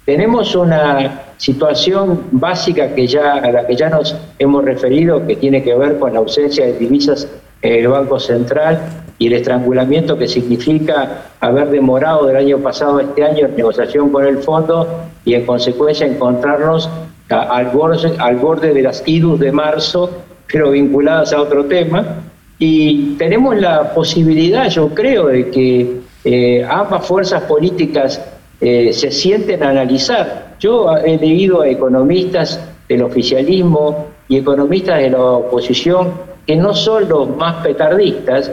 [0.05, 5.63] tenemos una situación básica que ya, a la que ya nos hemos referido, que tiene
[5.63, 7.29] que ver con la ausencia de divisas
[7.63, 8.81] en el Banco Central
[9.19, 14.11] y el estrangulamiento que significa haber demorado del año pasado a este año en negociación
[14.11, 14.87] con el fondo
[15.25, 16.91] y en consecuencia encontrarnos
[17.31, 20.11] al, borde, al borde de las IDUS de marzo,
[20.51, 22.23] pero vinculadas a otro tema.
[22.59, 28.21] Y tenemos la posibilidad, yo creo, de que eh, ambas fuerzas políticas
[28.61, 30.57] eh, se sienten a analizar.
[30.59, 36.13] Yo he leído a economistas del oficialismo y economistas de la oposición
[36.47, 38.51] que no son los más petardistas,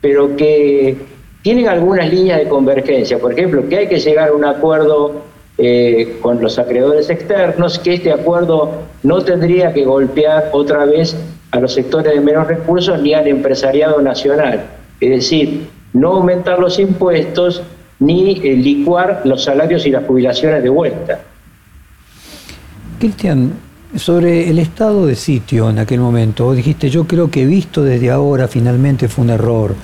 [0.00, 0.96] pero que
[1.42, 3.18] tienen algunas líneas de convergencia.
[3.18, 5.22] Por ejemplo, que hay que llegar a un acuerdo
[5.62, 11.14] eh, con los acreedores externos, que este acuerdo no tendría que golpear otra vez
[11.50, 14.64] a los sectores de menos recursos ni al empresariado nacional.
[15.00, 17.62] Es decir, no aumentar los impuestos
[17.98, 21.20] ni eh, licuar los salarios y las jubilaciones de vuelta.
[22.98, 23.52] Cristian,
[23.96, 28.48] sobre el estado de sitio en aquel momento, dijiste, yo creo que visto desde ahora
[28.48, 29.74] finalmente fue un error,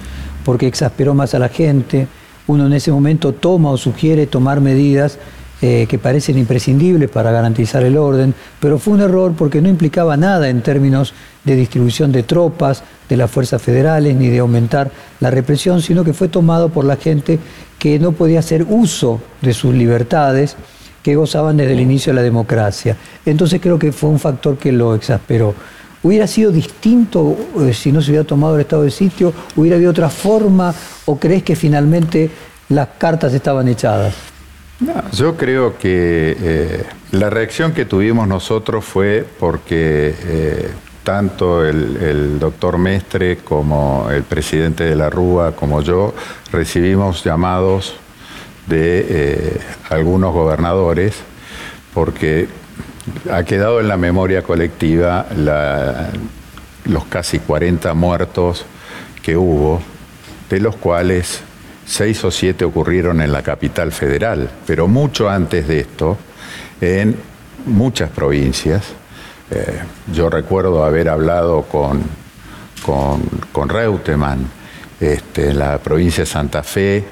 [0.42, 2.06] porque exasperó más a la gente,
[2.46, 5.18] uno en ese momento toma o sugiere tomar medidas
[5.68, 10.16] eh, que parecen imprescindibles para garantizar el orden, pero fue un error porque no implicaba
[10.16, 15.28] nada en términos de distribución de tropas, de las fuerzas federales, ni de aumentar la
[15.28, 17.40] represión, sino que fue tomado por la gente
[17.80, 20.54] que no podía hacer uso de sus libertades
[21.02, 22.96] que gozaban desde el inicio de la democracia.
[23.24, 25.52] Entonces creo que fue un factor que lo exasperó.
[26.04, 29.32] ¿Hubiera sido distinto eh, si no se hubiera tomado el estado de sitio?
[29.56, 30.72] ¿Hubiera habido otra forma?
[31.06, 32.30] ¿O crees que finalmente
[32.68, 34.35] las cartas estaban echadas?
[35.12, 40.70] Yo creo que eh, la reacción que tuvimos nosotros fue porque eh,
[41.02, 46.14] tanto el, doctor Mestre como el presidente de la Rúa como yo
[46.52, 47.96] recibimos llamados
[48.66, 51.14] de eh, algunos gobernadores
[51.94, 52.48] porque
[53.32, 55.26] ha quedado en la memoria colectiva
[56.84, 58.66] los casi 40 muertos
[59.22, 59.80] que hubo,
[60.50, 61.40] de los cuales
[61.86, 66.18] seis o siete ocurrieron en la capital federal, pero mucho antes de esto,
[66.80, 67.16] en
[67.66, 68.84] muchas provincias.
[69.50, 69.80] Eh,
[70.12, 72.02] yo recuerdo haber hablado con,
[73.52, 74.46] con, Reutemann
[75.00, 77.04] este, en la provincia de Santa Fe,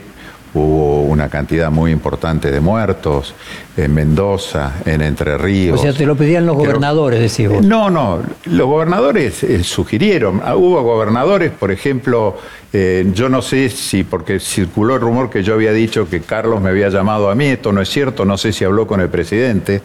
[0.55, 3.35] hubo una cantidad muy importante de muertos,
[3.77, 5.81] en Mendoza, en Entre Ríos.
[5.81, 7.65] O sea, te lo pedían los gobernadores, decís vos.
[7.65, 12.37] No, no, los gobernadores eh, sugirieron, ah, hubo gobernadores, por ejemplo,
[12.73, 16.61] eh, yo no sé si, porque circuló el rumor que yo había dicho que Carlos
[16.61, 19.09] me había llamado a mí, esto no es cierto, no sé si habló con el
[19.09, 19.83] presidente,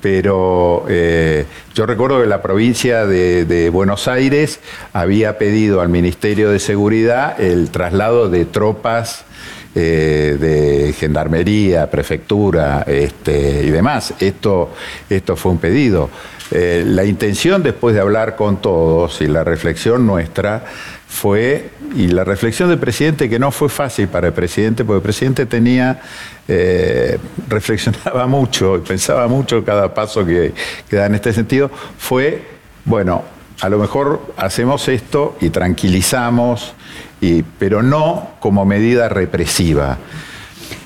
[0.00, 1.44] pero eh,
[1.74, 4.60] yo recuerdo que la provincia de Buenos Aires
[4.94, 9.26] había pedido al Ministerio de Seguridad el traslado de tropas
[9.78, 14.14] eh, de gendarmería, prefectura este, y demás.
[14.18, 14.72] Esto,
[15.10, 16.08] esto fue un pedido.
[16.50, 20.64] Eh, la intención después de hablar con todos y la reflexión nuestra
[21.06, 25.02] fue, y la reflexión del presidente que no fue fácil para el presidente, porque el
[25.02, 26.00] presidente tenía,
[26.48, 30.54] eh, reflexionaba mucho y pensaba mucho cada paso que,
[30.88, 32.42] que da en este sentido, fue,
[32.86, 33.24] bueno,
[33.60, 36.72] a lo mejor hacemos esto y tranquilizamos
[37.58, 39.98] pero no como medida represiva.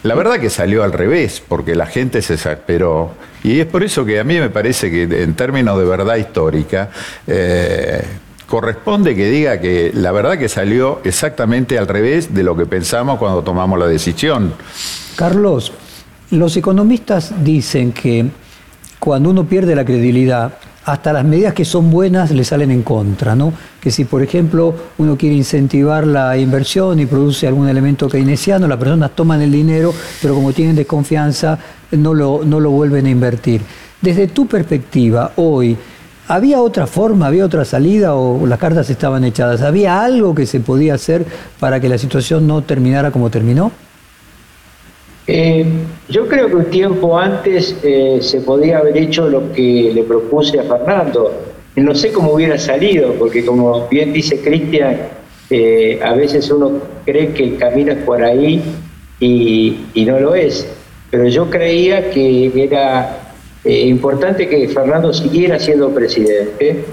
[0.03, 3.13] La verdad que salió al revés, porque la gente se exasperó.
[3.43, 6.91] Y es por eso que a mí me parece que en términos de verdad histórica,
[7.27, 8.03] eh,
[8.47, 13.19] corresponde que diga que la verdad que salió exactamente al revés de lo que pensamos
[13.19, 14.55] cuando tomamos la decisión.
[15.17, 15.73] Carlos,
[16.31, 18.27] los economistas dicen que
[18.99, 20.53] cuando uno pierde la credibilidad,
[20.91, 23.53] hasta las medidas que son buenas le salen en contra, ¿no?
[23.81, 28.79] Que si, por ejemplo, uno quiere incentivar la inversión y produce algún elemento keynesiano, las
[28.79, 31.59] personas toman el dinero, pero como tienen desconfianza,
[31.93, 33.63] no lo, no lo vuelven a invertir.
[34.01, 35.77] Desde tu perspectiva, hoy,
[36.27, 39.63] ¿había otra forma, había otra salida o las cartas estaban echadas?
[39.63, 41.25] ¿Había algo que se podía hacer
[41.61, 43.71] para que la situación no terminara como terminó?
[45.33, 45.65] Eh,
[46.09, 50.59] yo creo que un tiempo antes eh, se podía haber hecho lo que le propuse
[50.59, 51.33] a Fernando.
[51.77, 54.97] No sé cómo hubiera salido, porque como bien dice Cristian,
[55.49, 58.61] eh, a veces uno cree que el camino es por ahí
[59.21, 60.67] y, no lo es.
[61.13, 63.21] Pero yo creía que era
[63.63, 66.85] importante que Fernando siguiera siendo presidente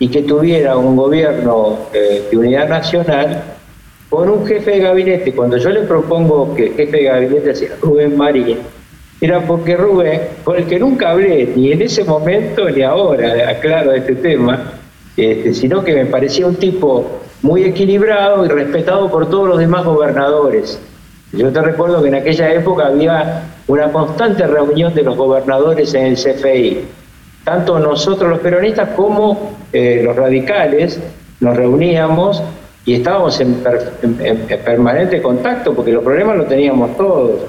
[0.00, 3.55] y que tuviera un gobierno de unidad nacional
[4.08, 7.70] con un jefe de gabinete, cuando yo le propongo que el jefe de gabinete sea
[7.80, 8.58] Rubén Marín,
[9.20, 13.92] era porque Rubén, con el que nunca hablé, ni en ese momento ni ahora, aclaro
[13.92, 14.72] este tema,
[15.16, 19.84] este, sino que me parecía un tipo muy equilibrado y respetado por todos los demás
[19.84, 20.78] gobernadores.
[21.32, 26.06] Yo te recuerdo que en aquella época había una constante reunión de los gobernadores en
[26.06, 26.84] el CFI.
[27.44, 31.00] Tanto nosotros los peronistas como eh, los radicales
[31.40, 32.42] nos reuníamos
[32.86, 33.56] y estábamos en,
[34.64, 37.40] permanente contacto porque los problemas los teníamos todos.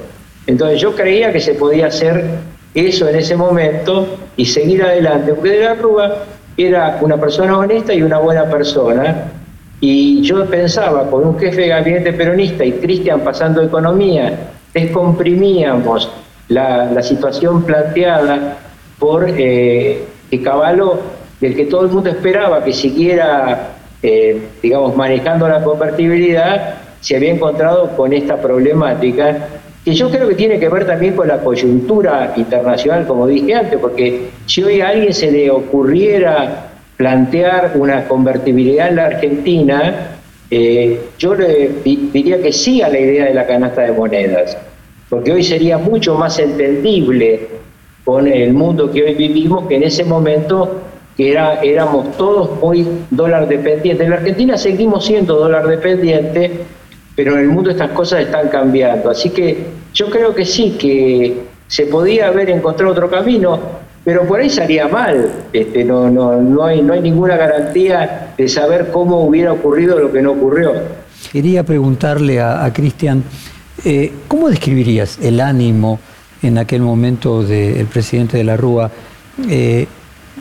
[0.47, 2.25] Entonces yo creía que se podía hacer
[2.73, 6.15] eso en ese momento y seguir adelante, porque de la Rúa
[6.57, 9.31] era una persona honesta y una buena persona.
[9.79, 14.33] Y yo pensaba, con un jefe de gabinete peronista y Cristian pasando economía,
[14.73, 16.09] descomprimíamos
[16.49, 18.57] la, situación planteada
[18.97, 20.03] por eh,
[20.43, 20.99] Caballo,
[21.39, 27.31] del que todo el mundo esperaba que siguiera eh, digamos, manejando la convertibilidad, se había
[27.31, 29.47] encontrado con esta problemática
[29.83, 33.79] que yo creo que tiene que ver también con la coyuntura internacional, como dije antes,
[33.79, 40.17] porque si hoy a alguien se le ocurriera plantear una convertibilidad en la Argentina,
[40.51, 44.57] eh, yo le diría que sí a la idea de la canasta de monedas,
[45.09, 47.47] porque hoy sería mucho más entendible
[48.03, 50.81] con el mundo que hoy vivimos que en ese momento
[51.18, 54.05] que era, éramos todos muy dólar dependientes.
[54.05, 56.51] En la Argentina seguimos siendo dólar dependientes,
[57.15, 59.09] pero en el mundo estas cosas están cambiando.
[59.09, 59.65] Así que
[59.95, 63.59] yo creo que sí, que se podía haber encontrado otro camino,
[64.05, 65.32] pero por ahí salía mal.
[65.51, 70.11] Este, no, no, no, hay, no hay ninguna garantía de saber cómo hubiera ocurrido lo
[70.11, 70.74] que no ocurrió.
[71.32, 73.24] Quería preguntarle a, Cristian,
[73.84, 75.99] eh, ¿cómo describirías el ánimo
[76.43, 78.91] en aquel momento del presidente de la Rúa?
[79.49, 79.88] Eh,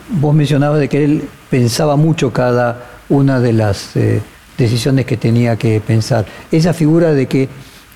[0.08, 4.20] Vos mencionabas de que él pensaba mucho cada una de las eh,
[4.56, 6.26] decisiones que tenía que pensar.
[6.50, 7.48] Esa figura de que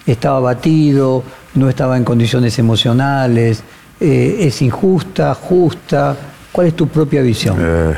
[0.06, 1.22] estaba batido,
[1.54, 3.62] no estaba en condiciones emocionales,
[4.00, 6.16] eh, es injusta, justa.
[6.52, 7.56] ¿Cuál es tu propia visión?
[7.60, 7.94] Eh,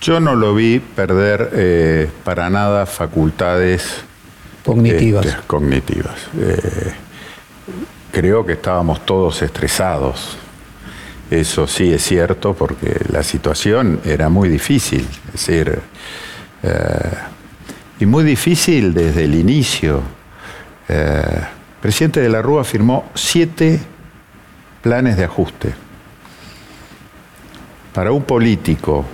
[0.00, 3.84] yo no lo vi perder para nada facultades
[4.64, 5.26] cognitivas.
[5.26, 6.16] Este, cognitivas.
[8.10, 10.38] creo que estábamos todos estresados
[11.40, 15.80] eso sí es cierto porque la situación era muy difícil, es decir,
[16.62, 16.70] eh,
[18.00, 20.02] y muy difícil desde el inicio.
[20.88, 23.80] eh, el presidente de la Rúa firmó siete
[24.82, 25.74] planes de ajuste.
[27.92, 29.04] Para un político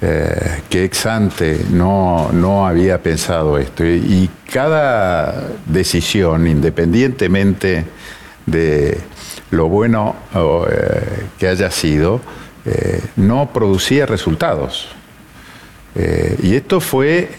[0.00, 7.86] eh, que ex ante no, no había pensado esto, y, cada decisión, independientemente
[8.44, 8.98] de
[9.52, 12.20] lo bueno eh, que haya sido,
[13.16, 14.88] no producía resultados.
[15.94, 17.30] y esto fue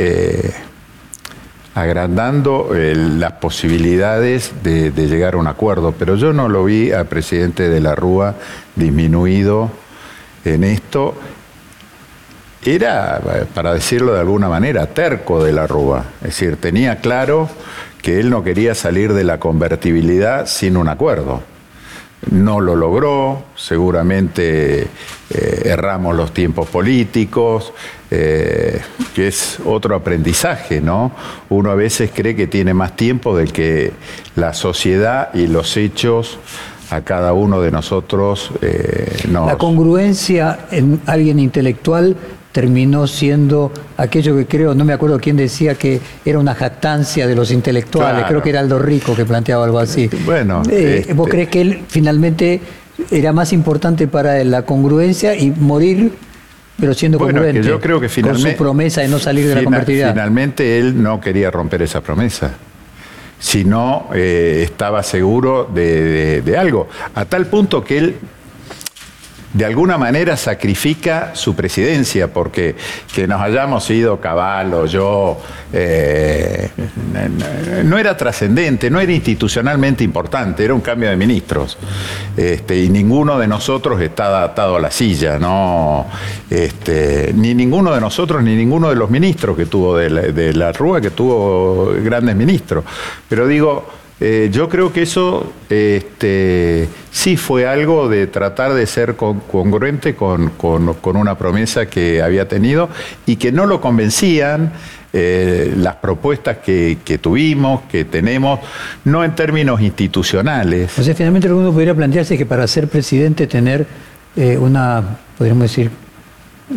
[1.75, 7.07] agrandando eh, las posibilidades de, llegar a un acuerdo, pero yo no lo vi al
[7.07, 8.35] presidente de la Rúa
[8.75, 9.71] disminuido
[10.45, 11.15] en esto.
[12.63, 13.19] Era,
[13.53, 17.49] para decirlo de alguna manera, terco de la Rúa, es decir, tenía claro
[18.01, 21.41] que él no quería salir de la convertibilidad sin un acuerdo.
[22.31, 27.73] No lo logró, seguramente eh, erramos los tiempos políticos,
[28.09, 28.81] eh,
[29.13, 31.11] que es otro aprendizaje, ¿no?
[31.49, 33.91] Uno a veces cree que tiene más tiempo del que
[34.35, 36.39] la sociedad y los hechos
[36.89, 39.47] a cada uno de nosotros eh, nos...
[39.47, 42.15] La congruencia en alguien intelectual
[42.53, 47.35] terminó siendo aquello que creo, no me acuerdo quién decía que era una jactancia de
[47.35, 50.09] los intelectuales, creo que era Aldo Rico que planteaba algo así.
[50.23, 52.61] Bueno, eh, ¿vos este crees que él finalmente
[53.09, 56.13] era más importante para él la congruencia y morir
[56.79, 59.63] pero siendo congruente yo creo que finalmente, con su promesa de no salir de la
[59.63, 60.11] convertibilidad.
[60.11, 62.51] Finalmente él no quería romper esa promesa,
[63.39, 68.15] sino eh, estaba seguro de, algo, a tal punto que él
[69.53, 72.75] de alguna manera sacrifica su presidencia, porque
[73.13, 75.39] que nos hayamos ido Caballo, yo,
[75.71, 76.69] eh,
[77.85, 81.77] no era trascendente, no era institucionalmente importante, era un cambio de ministros.
[82.35, 86.07] Este, y ninguno de nosotros está atado a la silla, ¿no?
[86.49, 90.53] Este, ni ninguno de nosotros, ni ninguno de los ministros que tuvo de la, de
[90.53, 92.83] la Rúa, que tuvo grandes ministros.
[93.29, 99.17] Pero digo, eh, yo creo que eso este, sí fue algo de tratar de ser
[99.17, 100.53] congruente con,
[101.03, 102.87] una promesa que había tenido
[103.25, 104.71] y que no lo convencían
[105.11, 108.61] eh, las propuestas que, tuvimos, que tenemos,
[109.03, 110.97] no en términos institucionales.
[110.97, 113.85] O sea, finalmente lo que uno podría plantearse que para ser presidente tener
[114.37, 115.03] eh, una,
[115.37, 115.91] podríamos decir,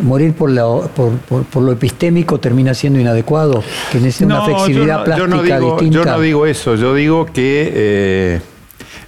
[0.01, 0.51] morir por,
[0.89, 5.97] por, lo epistémico termina siendo inadecuado, que necesita una flexibilidad plástica distinta.
[5.97, 8.41] Yo no digo eso, yo digo que eh,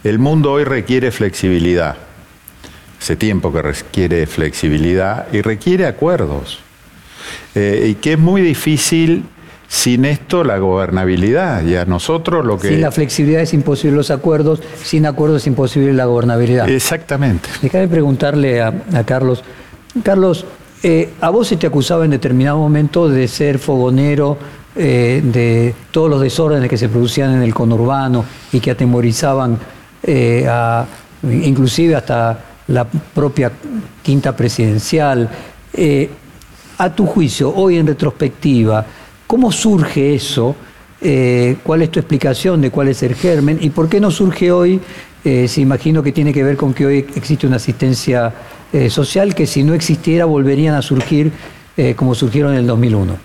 [0.03, 1.95] el mundo hoy requiere flexibilidad.
[2.99, 6.59] Hace tiempo que requiere flexibilidad y requiere acuerdos.
[7.55, 9.23] Eh, y que es muy difícil
[9.67, 11.63] sin esto la gobernabilidad.
[11.63, 12.69] Y a nosotros lo que.
[12.69, 16.69] Sin la flexibilidad es imposible los acuerdos, sin acuerdos es imposible la gobernabilidad.
[16.69, 17.49] Exactamente.
[17.61, 18.73] Déjame preguntarle a
[19.05, 19.43] Carlos.
[20.03, 20.45] Carlos,
[20.82, 24.38] eh, a vos se te acusaba en determinado momento de ser fogonero
[24.75, 28.23] eh, de todos los desórdenes que se producían en el conurbano
[28.53, 29.57] y que atemorizaban
[30.03, 30.47] eh,
[31.23, 33.51] inclusive hasta la propia
[34.01, 35.30] quinta presidencial.
[36.77, 38.86] a tu juicio, hoy en retrospectiva,
[39.27, 40.55] ¿cómo surge eso?
[41.63, 43.57] ¿Cuál es tu explicación de cuál es el germen?
[43.59, 44.80] ¿Y por qué no surge hoy?
[45.47, 48.34] Si imagino que tiene que ver con que hoy existe una asistencia
[48.71, 51.32] eh, social que si no existiera volverían a surgir
[51.75, 53.17] eh, como surgieron en el 2001.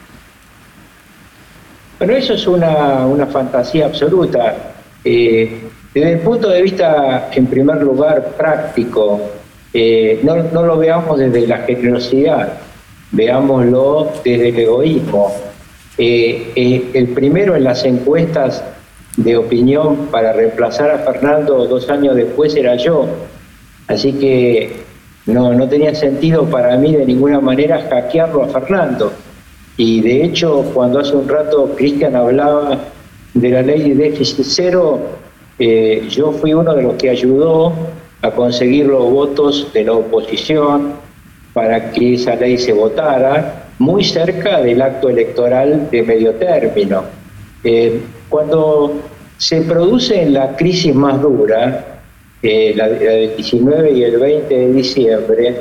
[1.99, 4.73] Bueno, eso es una, una fantasía absoluta.
[5.05, 9.21] Eh, desde el punto de vista, en primer lugar, práctico,
[10.23, 12.55] no, no, lo veamos desde la generosidad,
[13.11, 15.33] veámoslo desde el egoísmo.
[15.99, 18.63] el primero en las encuestas
[19.17, 23.07] de opinión para reemplazar a Fernando dos años después era yo.
[23.87, 24.85] Así que
[25.27, 29.13] no, no tenía sentido para mí de ninguna manera hackearlo a Fernando.
[29.77, 32.79] Y de hecho, cuando hace un rato Cristian hablaba
[33.35, 35.01] de la ley de déficit cero,
[35.59, 37.73] eh, yo fui uno de los que ayudó
[38.23, 40.95] a conseguir los votos de la oposición
[41.53, 47.05] para que esa ley se votara muy cerca del acto electoral de medio término.
[47.63, 48.01] Eh,
[48.35, 48.93] cuando
[49.39, 52.01] se produce la crisis más dura,
[52.43, 55.55] la, del 19 y el 20 de diciembre,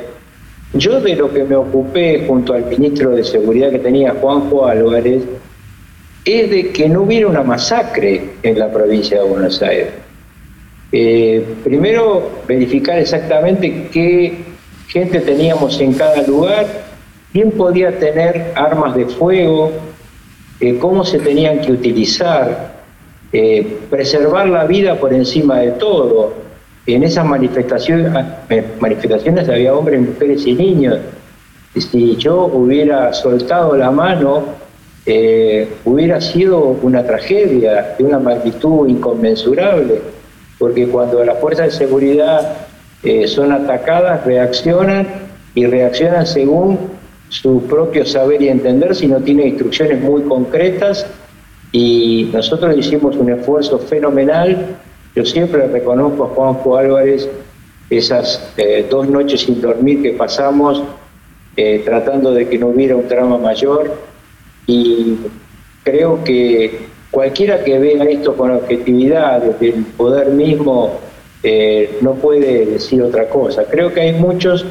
[0.72, 5.22] yo de lo que me ocupé junto al ministro de Seguridad que tenía, Juanjo Álvarez,
[6.24, 9.90] es de que no hubiera una masacre en la provincia de Buenos Aires.
[10.90, 14.36] Eh, primero, verificar exactamente qué
[14.88, 16.66] gente teníamos en cada lugar,
[17.32, 19.70] quién podía tener armas de fuego,
[20.60, 22.74] eh, cómo se tenían que utilizar,
[23.32, 26.32] eh, preservar la vida por encima de todo
[26.86, 28.12] en esas manifestaciones,
[28.50, 30.98] eh, manifestaciones había hombres, mujeres y niños.
[31.76, 34.64] Si yo hubiera soltado la mano
[35.84, 40.00] hubiera sido una tragedia de una magnitud inconmensurable,
[40.58, 42.56] porque cuando las fuerzas de seguridad
[43.26, 45.06] son atacadas, reaccionan
[45.54, 46.78] y reaccionan según
[47.42, 51.06] su propio saber y entender, si no tiene instrucciones muy concretas.
[51.72, 54.76] Y nosotros hicimos un esfuerzo fenomenal.
[55.16, 57.28] Yo siempre reconozco a Juanjo Álvarez
[57.90, 60.82] esas eh, dos noches sin dormir que pasamos
[61.84, 63.96] tratando de que no hubiera un drama mayor
[64.66, 65.16] y
[65.84, 70.98] creo que cualquiera que vea esto con objetividad, desde el poder mismo,
[71.42, 73.64] eh, no puede decir otra cosa.
[73.66, 74.64] Creo que hay muchos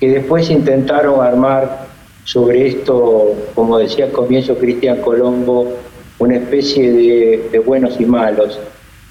[0.00, 1.86] que después intentaron armar
[2.24, 5.72] sobre esto, como decía al comienzo Cristian Colombo,
[6.18, 6.90] una especie
[7.50, 8.58] de, buenos y malos.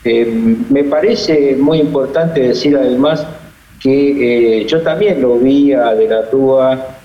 [0.04, 0.26] Eh,
[0.70, 3.26] me parece muy importante decir además
[3.80, 6.96] que eh, yo también lo vi a De la Rúa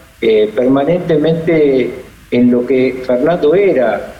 [0.55, 1.91] permanentemente
[2.31, 4.15] en lo que Fernando era,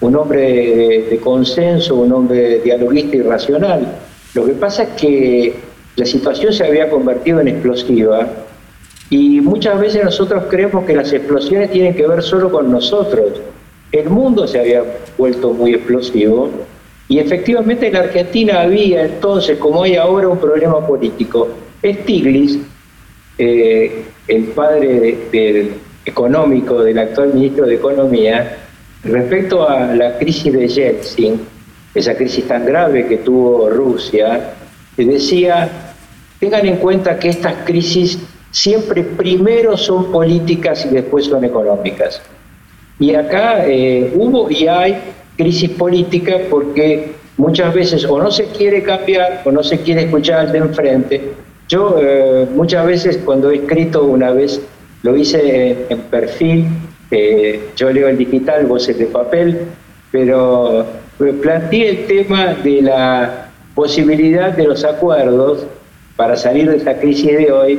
[0.00, 3.86] un hombre de, consenso, un hombre dialoguista y racional.
[4.34, 5.54] Lo que pasa es que
[5.96, 8.26] la situación se había convertido en explosiva
[9.10, 13.40] y muchas veces nosotros creemos que las explosiones tienen que ver solo con nosotros.
[13.92, 14.82] El mundo se había
[15.16, 16.50] vuelto muy explosivo
[17.08, 21.48] y efectivamente en Argentina había entonces, como hay ahora, un problema político.
[21.84, 22.58] Stiglitz,
[23.36, 25.18] eh, el padre
[26.04, 28.56] económico del actual ministro de Economía
[29.04, 31.40] respecto a la crisis de Yeltsin,
[31.94, 34.54] esa crisis tan grave que tuvo Rusia,
[34.96, 35.68] decía,
[36.40, 38.18] tengan en cuenta que estas crisis
[38.54, 42.22] siempre primero son políticas y después son económicas.
[43.00, 44.96] Y acá eh, hubo y hay
[45.36, 50.38] crisis política porque muchas veces o no se quiere cambiar o no se quiere escuchar
[50.38, 51.20] al de enfrente.
[51.68, 54.60] Yo eh, muchas veces cuando he escrito una vez
[55.02, 56.66] lo hice en perfil,
[57.76, 59.58] yo leo el digital, vos el de papel,
[60.10, 60.86] pero
[61.42, 65.66] planteé el tema de la posibilidad de los acuerdos
[66.16, 67.78] para salir de esta crisis de hoy.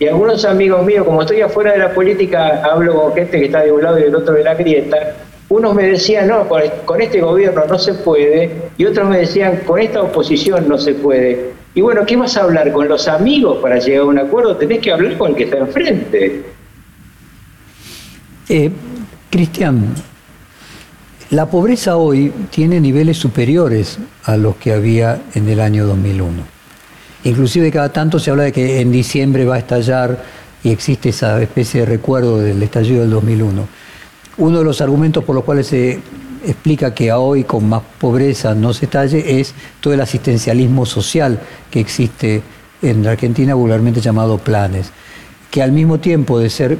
[0.00, 3.60] Y algunos amigos míos, como estoy afuera de la política, hablo con gente que está
[3.60, 5.14] de un lado y del otro de la grieta,
[5.50, 6.48] unos me decían, no,
[6.86, 10.94] con este gobierno no se puede, y otros me decían, con esta oposición no se
[10.94, 11.50] puede.
[11.74, 14.56] Y bueno, ¿qué vas a hablar con los amigos para llegar a un acuerdo?
[14.56, 16.44] Tenés que hablar con el que está enfrente.
[18.48, 18.70] Eh,
[19.30, 19.94] Cristian,
[21.28, 26.59] la pobreza hoy tiene niveles superiores a los que había en el año 2001.
[27.24, 30.22] Inclusive cada tanto se habla de que en diciembre va a estallar
[30.62, 33.68] y existe esa especie de recuerdo del estallido del 2001.
[34.38, 36.00] Uno de los argumentos por los cuales se
[36.44, 41.38] explica que hoy con más pobreza no se estalle es todo el asistencialismo social
[41.70, 42.42] que existe
[42.80, 44.90] en la Argentina, vulgarmente llamado planes,
[45.50, 46.78] que al mismo tiempo de ser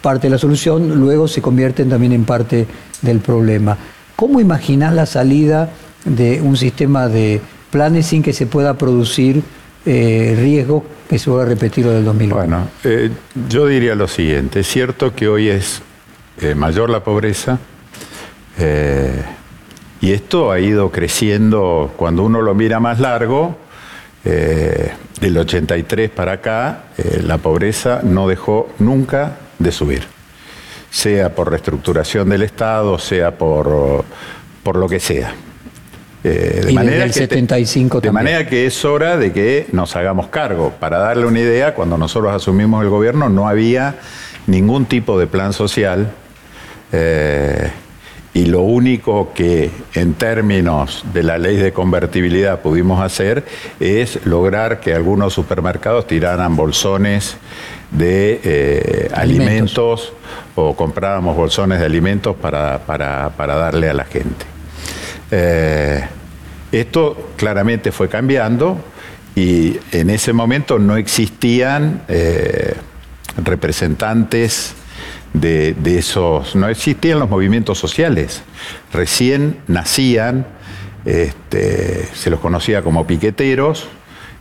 [0.00, 2.66] parte de la solución, luego se convierten también en parte
[3.02, 3.78] del problema.
[4.16, 5.70] ¿Cómo imaginas la salida
[6.04, 7.40] de un sistema de
[7.72, 9.42] planes sin que se pueda producir
[9.84, 12.36] eh, riesgo que se vuelva a repetir lo del 2001?
[12.36, 13.10] Bueno, eh,
[13.48, 15.82] yo diría lo siguiente, es cierto que hoy es
[16.40, 17.58] eh, mayor la pobreza,
[18.58, 19.22] eh,
[20.02, 23.56] y esto ha ido creciendo, cuando uno lo mira más largo,
[24.24, 26.84] del 83 para acá,
[27.24, 30.04] la pobreza no dejó nunca de subir,
[30.90, 34.04] sea por reestructuración del Estado, sea por,
[34.62, 35.34] por lo que sea.
[36.22, 40.72] De, manera que 75 de manera que es hora de que nos hagamos cargo.
[40.78, 43.96] Para darle una idea, cuando nosotros asumimos el gobierno no había
[44.46, 46.12] ningún tipo de plan social
[48.34, 53.44] y lo único que en términos de la ley de convertibilidad pudimos hacer
[53.78, 57.36] es lograr que algunos supermercados tiraran bolsones
[57.90, 60.14] de eh, alimentos.
[60.54, 62.80] o comprábamos bolsones de alimentos para,
[63.36, 64.51] darle a la gente.
[65.34, 66.04] Eh,
[66.72, 68.78] esto claramente fue cambiando
[69.34, 72.74] y en ese momento no existían eh,
[73.42, 74.74] representantes
[75.32, 78.42] de, esos, no existían los movimientos sociales,
[78.92, 80.46] recién nacían,
[81.06, 83.88] este, se los conocía como piqueteros,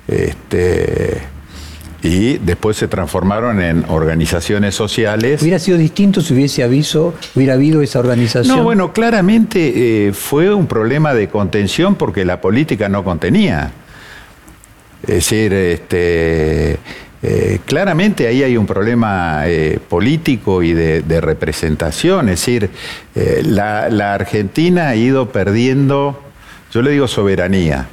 [0.10, 1.22] este,
[2.04, 5.42] y después se transformaron en organizaciones sociales.
[5.42, 8.58] ¿Hubiera sido distinto si hubiese aviso, hubiera habido esa organización?
[8.58, 13.72] No, bueno, claramente eh, fue un problema de contención porque la política no contenía.
[15.04, 16.78] Es decir, este,
[17.22, 22.70] eh, claramente ahí hay un problema eh, político y de, representación, es decir,
[23.44, 26.20] la, Argentina ha ido perdiendo,
[26.74, 27.88] yo le digo soberanía.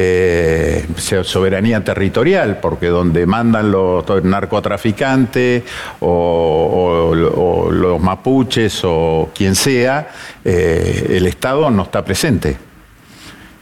[0.00, 0.86] Eh,
[1.24, 5.64] soberanía territorial, porque donde mandan los narcotraficantes
[6.00, 7.12] o,
[7.72, 10.08] los mapuches o quien sea,
[10.44, 12.56] eh, el Estado no está presente.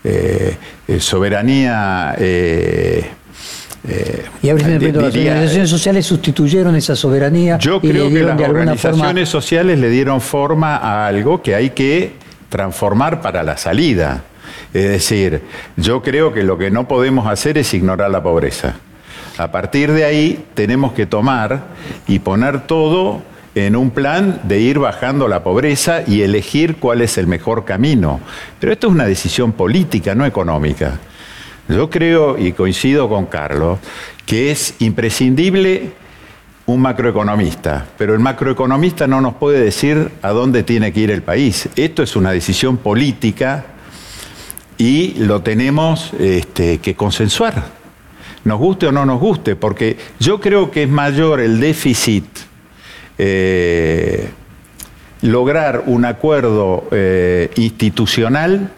[0.04, 0.56] Eh,
[1.00, 2.14] soberanía
[3.88, 7.56] eh, y las organizaciones sociales sustituyeron esa soberanía.
[7.58, 12.12] Yo creo que las organizaciones sociales le dieron forma a algo que hay que
[12.48, 14.22] transformar para la salida.
[14.76, 15.40] Es decir,
[15.78, 18.76] yo creo que lo que no podemos hacer es ignorar la pobreza.
[19.38, 21.68] A partir de ahí tenemos que tomar
[22.06, 23.22] y poner todo
[23.54, 28.20] en un plan de ir bajando la pobreza y elegir cuál es el mejor camino.
[28.60, 30.98] Pero esto es una decisión política, no económica.
[31.70, 33.78] Yo creo y coincido con Carlos
[34.26, 35.92] que es imprescindible
[36.66, 41.22] un macroeconomista, pero el macroeconomista no nos puede decir a dónde tiene que ir el
[41.22, 41.66] país.
[41.76, 43.64] Esto es una decisión política
[44.78, 47.64] y lo tenemos este, que consensuar,
[48.44, 52.24] nos guste o no nos guste, porque yo creo que es mayor el déficit
[53.18, 54.28] eh,
[55.22, 58.70] lograr un acuerdo eh, institucional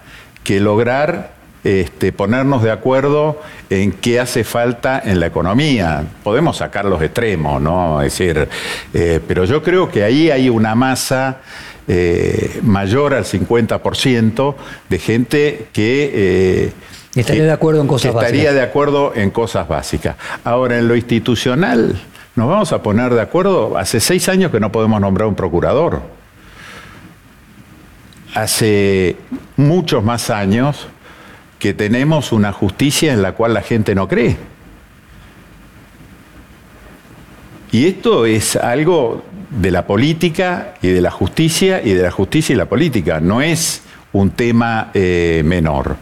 [0.44, 6.04] que lograr este, ponernos de acuerdo en qué hace falta en la economía.
[6.22, 8.00] Podemos sacar los extremos, ¿no?
[8.00, 8.48] Es decir,
[8.94, 11.38] eh, pero yo creo que ahí hay una masa
[11.88, 14.54] eh, mayor al 50%
[14.88, 16.10] de gente que...
[16.12, 16.72] Eh,
[17.14, 18.32] estaría de acuerdo en cosas básicas.
[18.32, 20.16] Estaría de acuerdo en cosas básicas.
[20.44, 21.98] Ahora, en lo institucional,
[22.36, 23.78] nos vamos a poner de acuerdo.
[23.78, 26.02] Hace seis años que no podemos nombrar un procurador.
[28.34, 29.16] Hace
[29.56, 30.88] muchos más años
[31.58, 34.36] que tenemos una justicia en la cual la gente no cree.
[37.72, 42.52] Y esto es algo de la política y de la justicia y de la justicia
[42.52, 43.82] y la política, no es
[44.12, 45.96] un tema eh, menor.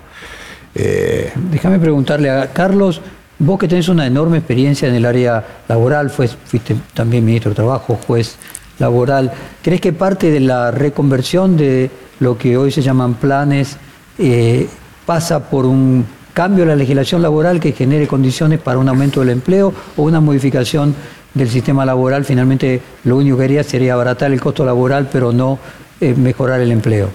[0.75, 3.01] Eh, Déjame preguntarle a Carlos,
[3.39, 7.99] vos que tenés una enorme experiencia en el área laboral, fuiste también ministro de Trabajo,
[8.07, 8.37] juez
[8.79, 9.33] laboral,
[9.63, 11.91] ¿crees que parte de la reconversión de
[12.21, 13.77] lo que hoy se llaman planes
[14.19, 14.69] eh,
[15.05, 19.31] pasa por un cambio en la legislación laboral que genere condiciones para un aumento del
[19.31, 20.95] empleo o una modificación
[21.37, 22.25] del sistema laboral.
[22.25, 25.59] Finalmente, lo único que haría sería abaratar el costo laboral, pero no
[26.01, 27.11] eh, mejorar el empleo.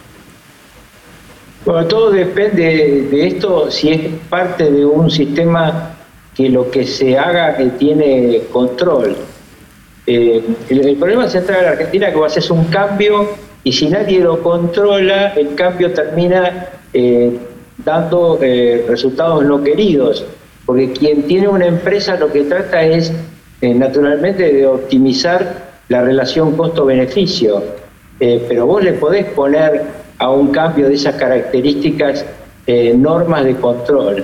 [1.65, 5.95] Bueno, todo depende de esto, si es parte de un sistema
[6.35, 9.15] que lo que se haga que tiene control.
[10.05, 13.29] Eh, el, problema central de la Argentina es que vos haces un cambio
[13.63, 17.31] y si nadie lo controla, el cambio termina eh,
[17.85, 18.39] dando
[18.87, 20.25] resultados no queridos,
[20.65, 23.13] porque quien tiene una empresa lo que trata es
[23.61, 27.63] eh, naturalmente de optimizar la relación costo-beneficio,
[28.19, 29.83] eh, pero vos le podés poner
[30.17, 32.25] a un cambio de esas características
[32.95, 34.23] normas de control.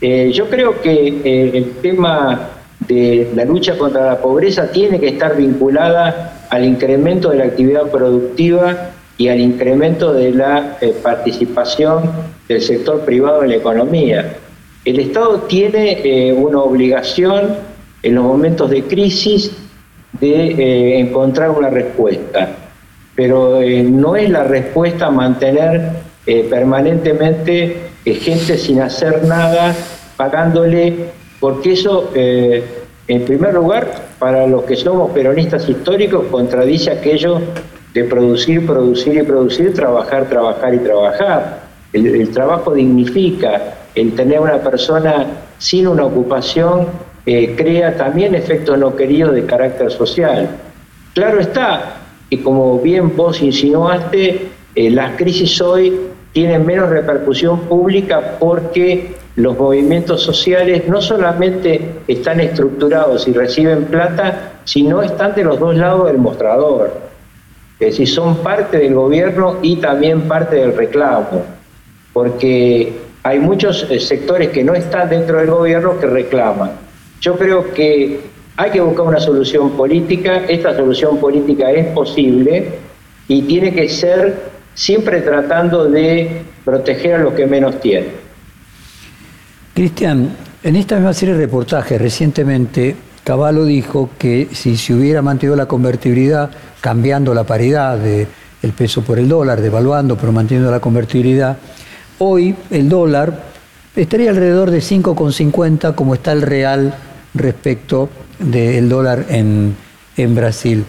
[0.00, 2.50] yo creo que el tema
[2.86, 7.90] de la lucha contra la pobreza tiene que estar vinculada al incremento de la actividad
[7.90, 12.12] productiva y al incremento de la participación
[12.46, 14.36] del sector privado en la economía.
[14.84, 17.54] El Estado tiene eh, una obligación
[18.02, 19.52] en los momentos de crisis
[20.20, 22.48] de eh, encontrar una respuesta,
[23.14, 26.10] pero eh, no es la respuesta mantener
[26.48, 29.74] permanentemente gente sin hacer nada,
[30.16, 31.06] pagándole,
[31.40, 33.90] porque eso, en primer lugar,
[34.20, 37.40] para los que somos peronistas históricos, contradice aquello
[37.94, 41.60] de producir, producir y producir, trabajar, trabajar y trabajar.
[41.92, 45.26] El, trabajo dignifica, el tener una persona
[45.58, 46.86] sin una ocupación
[47.32, 50.48] eh, crea también efectos no queridos de carácter social.
[51.14, 51.96] Claro está
[52.28, 55.98] que como bien vos insinuaste, eh, las crisis hoy
[56.32, 64.52] tienen menos repercusión pública porque los movimientos sociales no solamente están estructurados y reciben plata,
[64.64, 67.00] sino están de los dos lados del mostrador.
[67.78, 71.60] Es decir, son parte del gobierno y también parte del reclamo
[72.12, 76.72] porque hay muchos eh, sectores que no están dentro del gobierno que reclaman.
[77.20, 78.20] Yo creo que
[78.56, 82.68] hay que buscar una solución política, esta solución política es posible
[83.28, 88.10] y tiene que ser siempre tratando de proteger a los que menos tienen.
[89.74, 95.56] Cristian, en esta misma serie de reportajes recientemente, Caballo dijo que si se hubiera mantenido
[95.56, 96.50] la convertibilidad,
[96.80, 101.56] cambiando la paridad del peso por el dólar, devaluando, pero manteniendo la convertibilidad,
[102.22, 103.32] Hoy el dólar
[103.96, 106.94] estaría alrededor de 5,50 como está el real
[107.34, 108.08] respecto
[108.38, 109.76] del dólar en,
[110.34, 110.84] Brasil.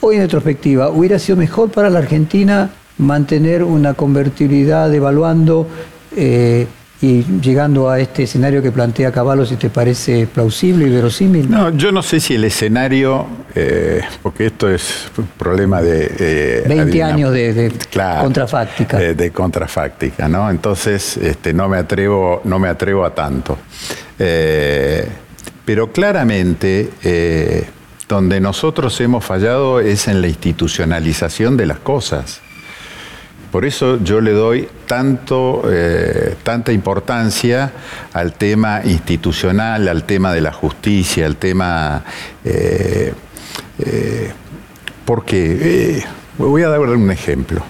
[0.00, 5.68] Hoy en retrospectiva, ¿hubiera sido mejor para la Argentina mantener una convertibilidad devaluando
[6.16, 6.66] eh,
[7.02, 11.50] y llegando a este escenario que plantea Caballo, si te parece plausible y verosímil.
[11.50, 13.26] No, yo no sé si el escenario,
[13.56, 16.62] eh, porque esto es un problema de...
[16.68, 17.72] 20 eh, años de,
[18.20, 18.98] contrafáctica.
[18.98, 20.48] De, contrafáctica, ¿no?
[20.48, 23.58] Entonces, este, no, me atrevo, no me atrevo a tanto.
[24.16, 25.08] Eh,
[25.64, 26.90] pero claramente,
[28.08, 32.40] donde nosotros hemos fallado es en la institucionalización de las cosas.
[33.52, 37.70] Por eso yo le doy tanto, eh, tanta importancia
[38.14, 42.02] al tema institucional, al tema de la justicia, al tema...
[42.42, 43.12] Eh,
[43.78, 44.32] eh,
[45.04, 46.02] porque
[46.38, 47.62] voy a dar un ejemplo.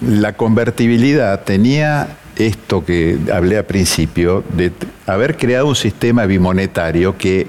[0.00, 2.16] la convertibilidad tenía
[2.46, 4.72] esto que hablé al principio, de
[5.06, 7.46] haber creado un sistema bimonetario que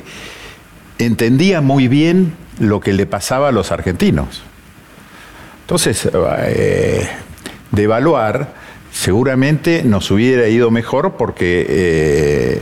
[0.99, 4.43] entendía muy bien lo que le pasaba a los argentinos.
[5.61, 6.09] Entonces,
[6.43, 7.07] eh,
[7.71, 8.53] devaluar
[8.91, 12.61] seguramente nos hubiera ido mejor porque eh,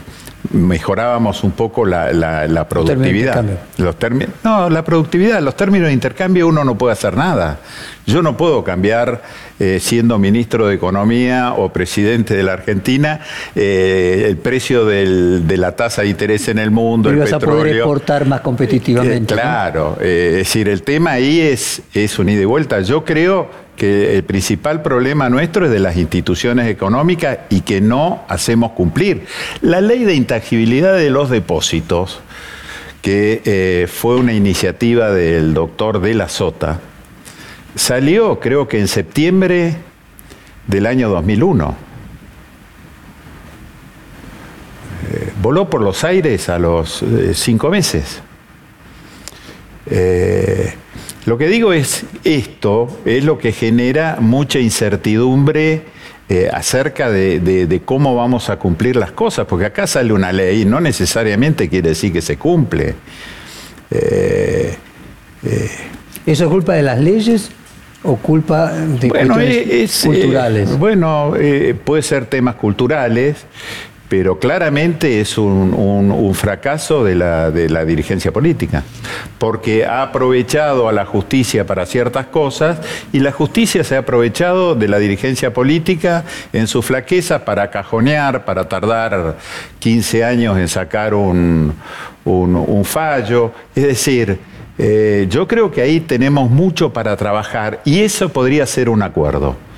[0.51, 3.43] mejorábamos un poco la, productividad.
[3.77, 7.59] Los términos, no, la productividad, los términos de intercambio uno no puede hacer nada.
[8.05, 9.21] Yo no puedo cambiar,
[9.59, 13.21] eh, siendo ministro de Economía o presidente de la Argentina,
[13.55, 17.75] eh, el precio de la tasa de interés en el mundo, el vas a poder
[17.75, 19.33] exportar más competitivamente.
[19.33, 22.81] Eh, claro, es decir, el tema ahí es, es un ida y vuelta.
[22.81, 28.23] Yo creo que el principal problema nuestro es de las instituciones económicas y que no
[28.27, 29.25] hacemos cumplir.
[29.61, 32.19] La ley de intangibilidad de los depósitos,
[33.01, 36.81] que eh, fue una iniciativa del doctor De la Sota,
[37.73, 39.77] salió creo que en septiembre
[40.67, 41.75] del año 2001.
[45.11, 48.21] Eh, voló por los aires a los eh, cinco meses.
[51.25, 55.83] Lo que digo es, esto es lo que genera mucha incertidumbre
[56.31, 60.79] eh, acerca de, cómo vamos a cumplir las cosas, porque acá sale una ley, no
[60.79, 62.95] necesariamente quiere decir que se cumple.
[63.91, 64.75] Eh,
[65.43, 65.69] eh,
[66.25, 67.49] ¿Eso es culpa de las leyes
[68.03, 69.35] o culpa de bueno,
[70.03, 70.77] culturales?
[70.77, 71.33] bueno,
[71.83, 73.45] puede ser temas culturales,
[74.09, 77.51] pero claramente es un, fracaso de la,
[77.85, 78.83] dirigencia política,
[79.37, 82.79] porque ha aprovechado a la justicia para ciertas cosas
[83.13, 88.45] y la justicia se ha aprovechado de la dirigencia política en su flaqueza para cajonear,
[88.45, 89.37] para tardar
[89.77, 91.75] 15 años en sacar un,
[92.83, 93.51] fallo.
[93.75, 94.39] Es decir,
[94.77, 99.68] eh, yo creo que ahí tenemos mucho para trabajar y eso podría ser un acuerdo.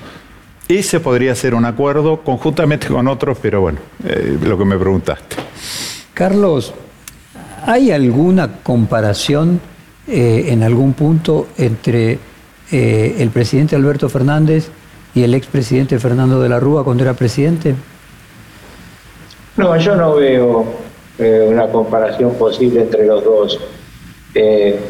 [0.78, 5.36] Ese podría ser un acuerdo conjuntamente con otros, pero bueno, eh, lo que me preguntaste.
[6.14, 6.72] Carlos,
[7.66, 9.60] ¿hay alguna comparación
[10.08, 12.18] eh, en algún punto entre
[12.70, 14.70] eh, el presidente Alberto Fernández
[15.14, 17.74] y el expresidente Fernando de la Rúa cuando era presidente?
[19.58, 20.64] No, yo no veo
[21.18, 23.60] una comparación posible entre los dos.
[24.34, 24.80] el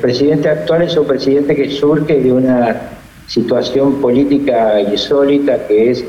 [0.00, 2.99] presidente actual es un presidente que surge de una
[3.30, 6.04] situación política insólita que es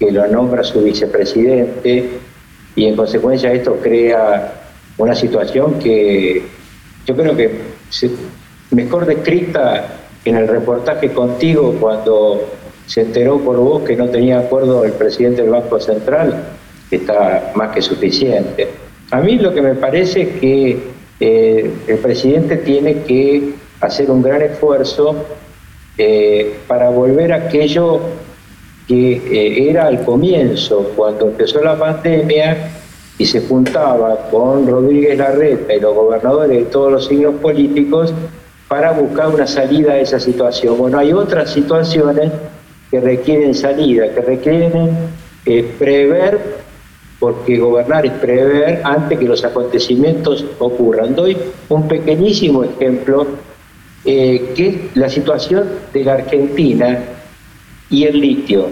[0.00, 2.10] que lo nombra su vicepresidente
[2.74, 4.52] y en consecuencia esto crea
[4.98, 6.42] una situación que
[7.06, 7.50] yo creo que
[8.72, 9.86] mejor descrita
[10.24, 12.42] en el reportaje contigo cuando
[12.86, 16.48] se enteró por vos que no tenía acuerdo el presidente del Banco Central,
[16.90, 18.68] está más que suficiente.
[19.12, 20.78] A mí lo que me parece es que
[21.20, 25.14] eh, el presidente tiene que hacer un gran esfuerzo
[25.98, 28.00] eh, para volver a aquello
[28.86, 32.70] que eh, era al comienzo, cuando empezó la pandemia
[33.18, 38.12] y se juntaba con Rodríguez Larreta y los gobernadores de todos los signos políticos
[38.68, 40.76] para buscar una salida a esa situación.
[40.76, 42.30] Bueno, hay otras situaciones
[42.90, 44.90] que requieren salida, que requieren
[45.46, 46.38] eh, prever,
[47.18, 51.14] porque gobernar es prever antes que los acontecimientos ocurran.
[51.14, 51.36] Doy
[51.68, 53.26] un pequeñísimo ejemplo
[54.08, 56.96] eh, que la situación de la Argentina
[57.90, 58.68] y el litio.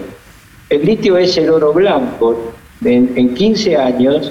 [0.70, 2.52] El litio es el oro blanco.
[2.84, 4.30] En, 15 años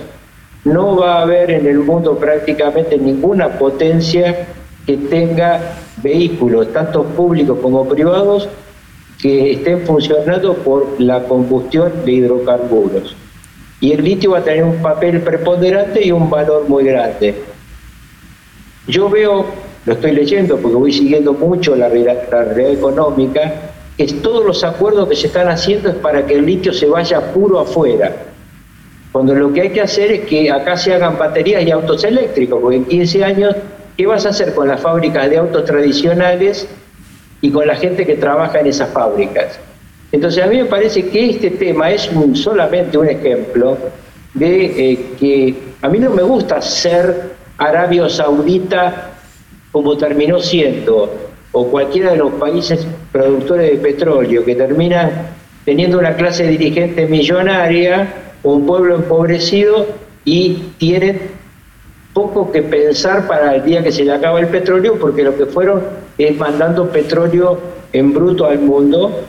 [0.63, 4.47] no va a haber en el mundo prácticamente ninguna potencia
[4.85, 8.47] que tenga vehículos, tanto públicos como privados,
[9.21, 13.13] que estén funcionando por la combustión de hidrocarburos.
[13.81, 17.35] Y el litio va a tener un papel preponderante y un valor muy grande.
[18.87, 19.45] Yo veo
[19.85, 23.53] lo estoy leyendo porque voy siguiendo mucho la, realidad económica,
[23.97, 27.33] que todos los acuerdos que se están haciendo es para que el litio se vaya
[27.33, 28.11] puro afuera.
[29.11, 32.59] Cuando lo que hay que hacer es que acá se hagan baterías y autos eléctricos,
[32.61, 33.55] porque en 15 años,
[33.95, 36.67] ¿qué vas a hacer con las fábricas de autos tradicionales
[37.43, 39.59] y con la gente que trabaja en esas fábricas.
[40.13, 43.77] Entonces a mí me parece que este tema es solamente un ejemplo
[44.33, 49.12] de eh, que a mí no me gusta ser Arabia Saudita
[49.73, 51.11] como terminó siendo,
[51.51, 55.27] o cualquiera de los países productores de petróleo, que terminan
[55.65, 58.07] teniendo una clase dirigente millonaria,
[58.43, 59.87] un pueblo empobrecido
[60.23, 61.21] y tienen
[62.13, 65.47] poco que pensar para el día que se le acaba el petróleo, porque lo que
[65.47, 65.81] fueron
[66.19, 67.59] es mandando petróleo
[67.93, 69.21] en bruto al mundo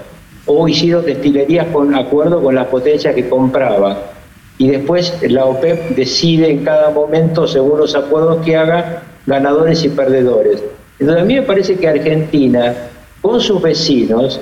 [0.45, 3.97] o hicieron destilerías con acuerdo con las potencias que compraban.
[4.59, 9.89] Y después la OPEP decide en cada momento, según los acuerdos que haga, ganadores y
[9.89, 10.63] perdedores.
[10.99, 12.75] Entonces a mí me parece que Argentina,
[13.21, 14.41] con sus vecinos,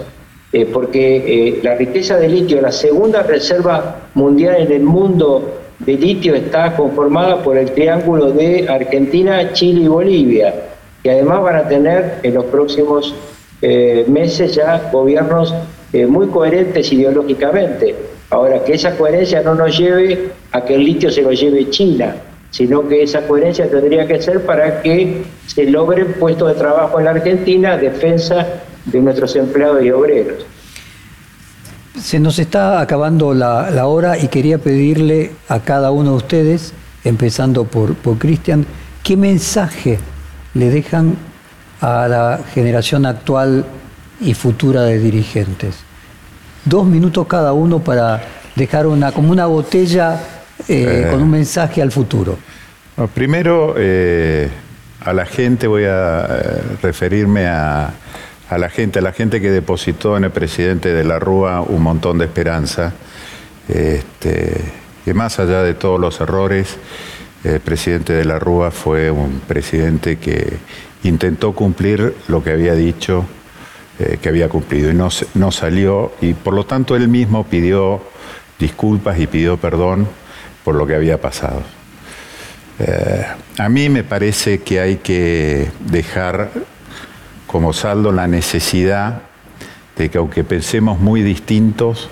[0.52, 5.94] eh, porque eh, la riqueza de litio, la segunda reserva mundial en el mundo de
[5.94, 10.54] litio está conformada por el triángulo de Argentina, Chile y Bolivia,
[11.02, 13.14] que además van a tener en los próximos
[13.62, 15.54] eh, meses ya gobiernos
[16.08, 17.94] muy coherentes ideológicamente.
[18.30, 22.16] Ahora, que esa coherencia no nos lleve a que el litio se lo lleve China,
[22.52, 27.06] sino que esa coherencia tendría que ser para que se logren puestos de trabajo en
[27.06, 28.46] la Argentina, defensa
[28.84, 30.44] de nuestros empleados y obreros.
[31.98, 36.74] Se nos está acabando la, hora y quería pedirle a cada uno de ustedes,
[37.04, 38.66] empezando por, por Cristian,
[39.02, 39.98] ¿qué mensaje
[40.52, 41.16] le dejan
[41.80, 43.64] a la generación actual
[44.20, 45.76] y futura de dirigentes?
[46.66, 48.22] Dos minutos cada uno para
[48.56, 50.20] dejar una, como una botella
[50.68, 52.38] eh, con un mensaje al futuro.
[53.14, 54.48] primero, eh,
[55.00, 57.92] a la gente voy a eh, referirme a
[58.52, 61.82] a la gente, a la gente que depositó en el presidente de la Rúa un
[61.82, 62.92] montón de esperanza,
[63.66, 64.60] este,
[65.06, 66.76] que más allá de todos los errores,
[67.44, 70.58] el presidente de la Rúa fue un presidente que
[71.02, 73.24] intentó cumplir lo que había dicho
[73.98, 78.00] eh, que había cumplido y no, no salió y por lo tanto él mismo pidió
[78.58, 80.06] disculpas y pidió perdón
[80.64, 81.62] por lo que había pasado.
[82.78, 83.26] Eh,
[83.58, 86.50] a mí me parece que hay que dejar
[87.46, 89.22] como saldo la necesidad
[89.96, 92.08] de que aunque pensemos muy distintos,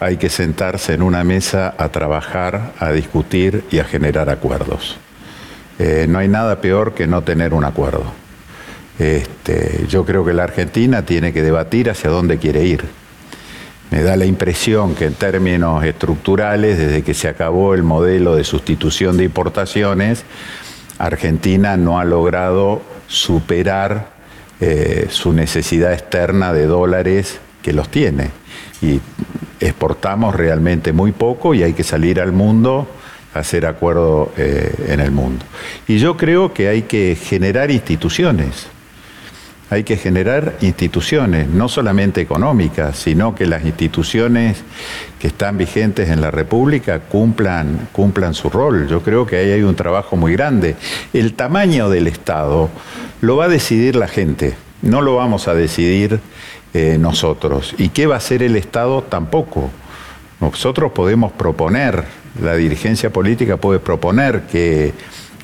[0.00, 4.96] hay que sentarse en una mesa a trabajar, a discutir y a generar acuerdos.
[5.78, 8.04] Eh, no hay nada peor que no tener un acuerdo.
[8.98, 12.84] Este, yo creo que la Argentina tiene que debatir hacia dónde quiere ir.
[13.92, 18.42] Me da la impresión que en términos estructurales, desde que se acabó el modelo de
[18.42, 20.24] sustitución de importaciones,
[20.96, 24.08] Argentina no ha logrado superar
[24.62, 28.30] eh, su necesidad externa de dólares que los tiene.
[28.80, 28.98] Y
[29.60, 32.88] exportamos realmente muy poco y hay que salir al mundo
[33.34, 35.44] a hacer acuerdo eh, en el mundo.
[35.86, 38.71] Y yo creo que hay que generar instituciones.
[39.72, 44.58] Hay que generar instituciones, no solamente económicas, sino que las instituciones
[45.18, 47.88] que están vigentes en la República cumplan,
[48.34, 48.86] su rol.
[48.86, 50.76] Yo creo que ahí hay un trabajo muy grande.
[51.14, 52.68] El tamaño del Estado
[53.22, 56.20] lo va a decidir la gente, no lo vamos a decidir
[56.74, 57.74] eh, nosotros.
[57.78, 59.00] ¿Y qué va a hacer el Estado?
[59.00, 59.70] Tampoco.
[60.42, 62.04] Nosotros podemos proponer,
[62.42, 64.92] la dirigencia política puede proponer qué,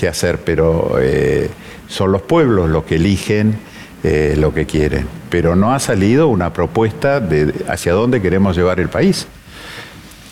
[0.07, 1.49] hacer, pero eh,
[1.89, 3.68] son los pueblos los que eligen
[4.03, 5.07] eh, lo que quieren.
[5.31, 9.27] Pero no ha salido una propuesta de hacia dónde queremos llevar el país.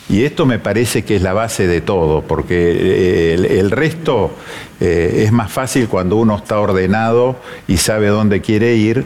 [0.09, 4.31] Y esto me parece que es la base de todo, porque eh, el, resto
[4.79, 7.35] eh, es más fácil cuando uno está ordenado
[7.67, 9.05] y sabe dónde quiere ir,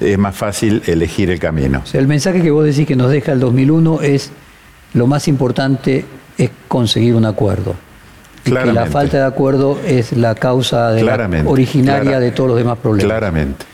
[0.00, 1.82] es más fácil elegir el camino.
[1.92, 4.30] el mensaje que vos decís que nos deja el 2001 es
[4.94, 6.04] lo más importante
[6.38, 7.74] es conseguir un acuerdo.
[8.44, 10.94] Y que la falta de acuerdo es la causa
[11.46, 13.10] originaria de todos los demás problemas.
[13.10, 13.66] Claramente.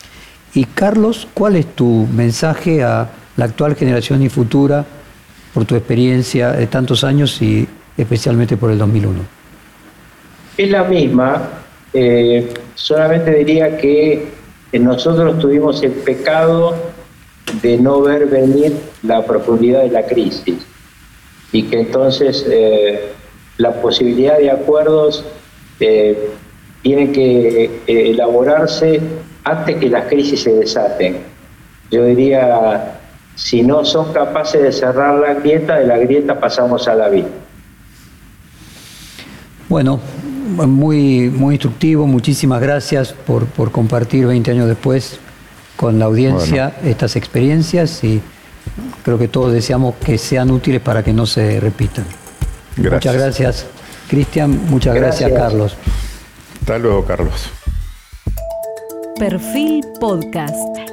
[0.55, 4.84] Y Carlos, ¿cuál es tu mensaje a la actual generación y futura?
[5.53, 9.20] por tu experiencia de tantos años y especialmente por el 2001?
[10.57, 11.48] Es la misma,
[11.92, 14.28] eh, solamente diría que
[14.72, 16.74] nosotros tuvimos el pecado
[17.62, 20.57] de no ver venir la profundidad de la crisis
[21.53, 23.12] y que entonces eh,
[23.59, 25.24] la posibilidad de acuerdos
[25.80, 26.30] eh,
[26.82, 29.00] tiene que elaborarse
[29.45, 31.18] antes que las crisis se desaten.
[31.90, 32.99] Yo diría
[33.34, 37.28] si no son capaces de cerrar la grieta, de la grieta pasamos a la vida.
[39.68, 40.01] Bueno,
[40.66, 45.18] muy, muy instructivo, muchísimas gracias por, compartir 20 años después
[45.76, 48.20] con la audiencia estas experiencias y
[49.03, 52.05] creo que todos deseamos que sean útiles para que no se repitan.
[52.76, 53.66] Muchas gracias,
[54.09, 55.76] Cristian, muchas gracias, Carlos.
[56.61, 57.51] Hasta luego, Carlos.
[59.18, 60.91] Perfil Podcast.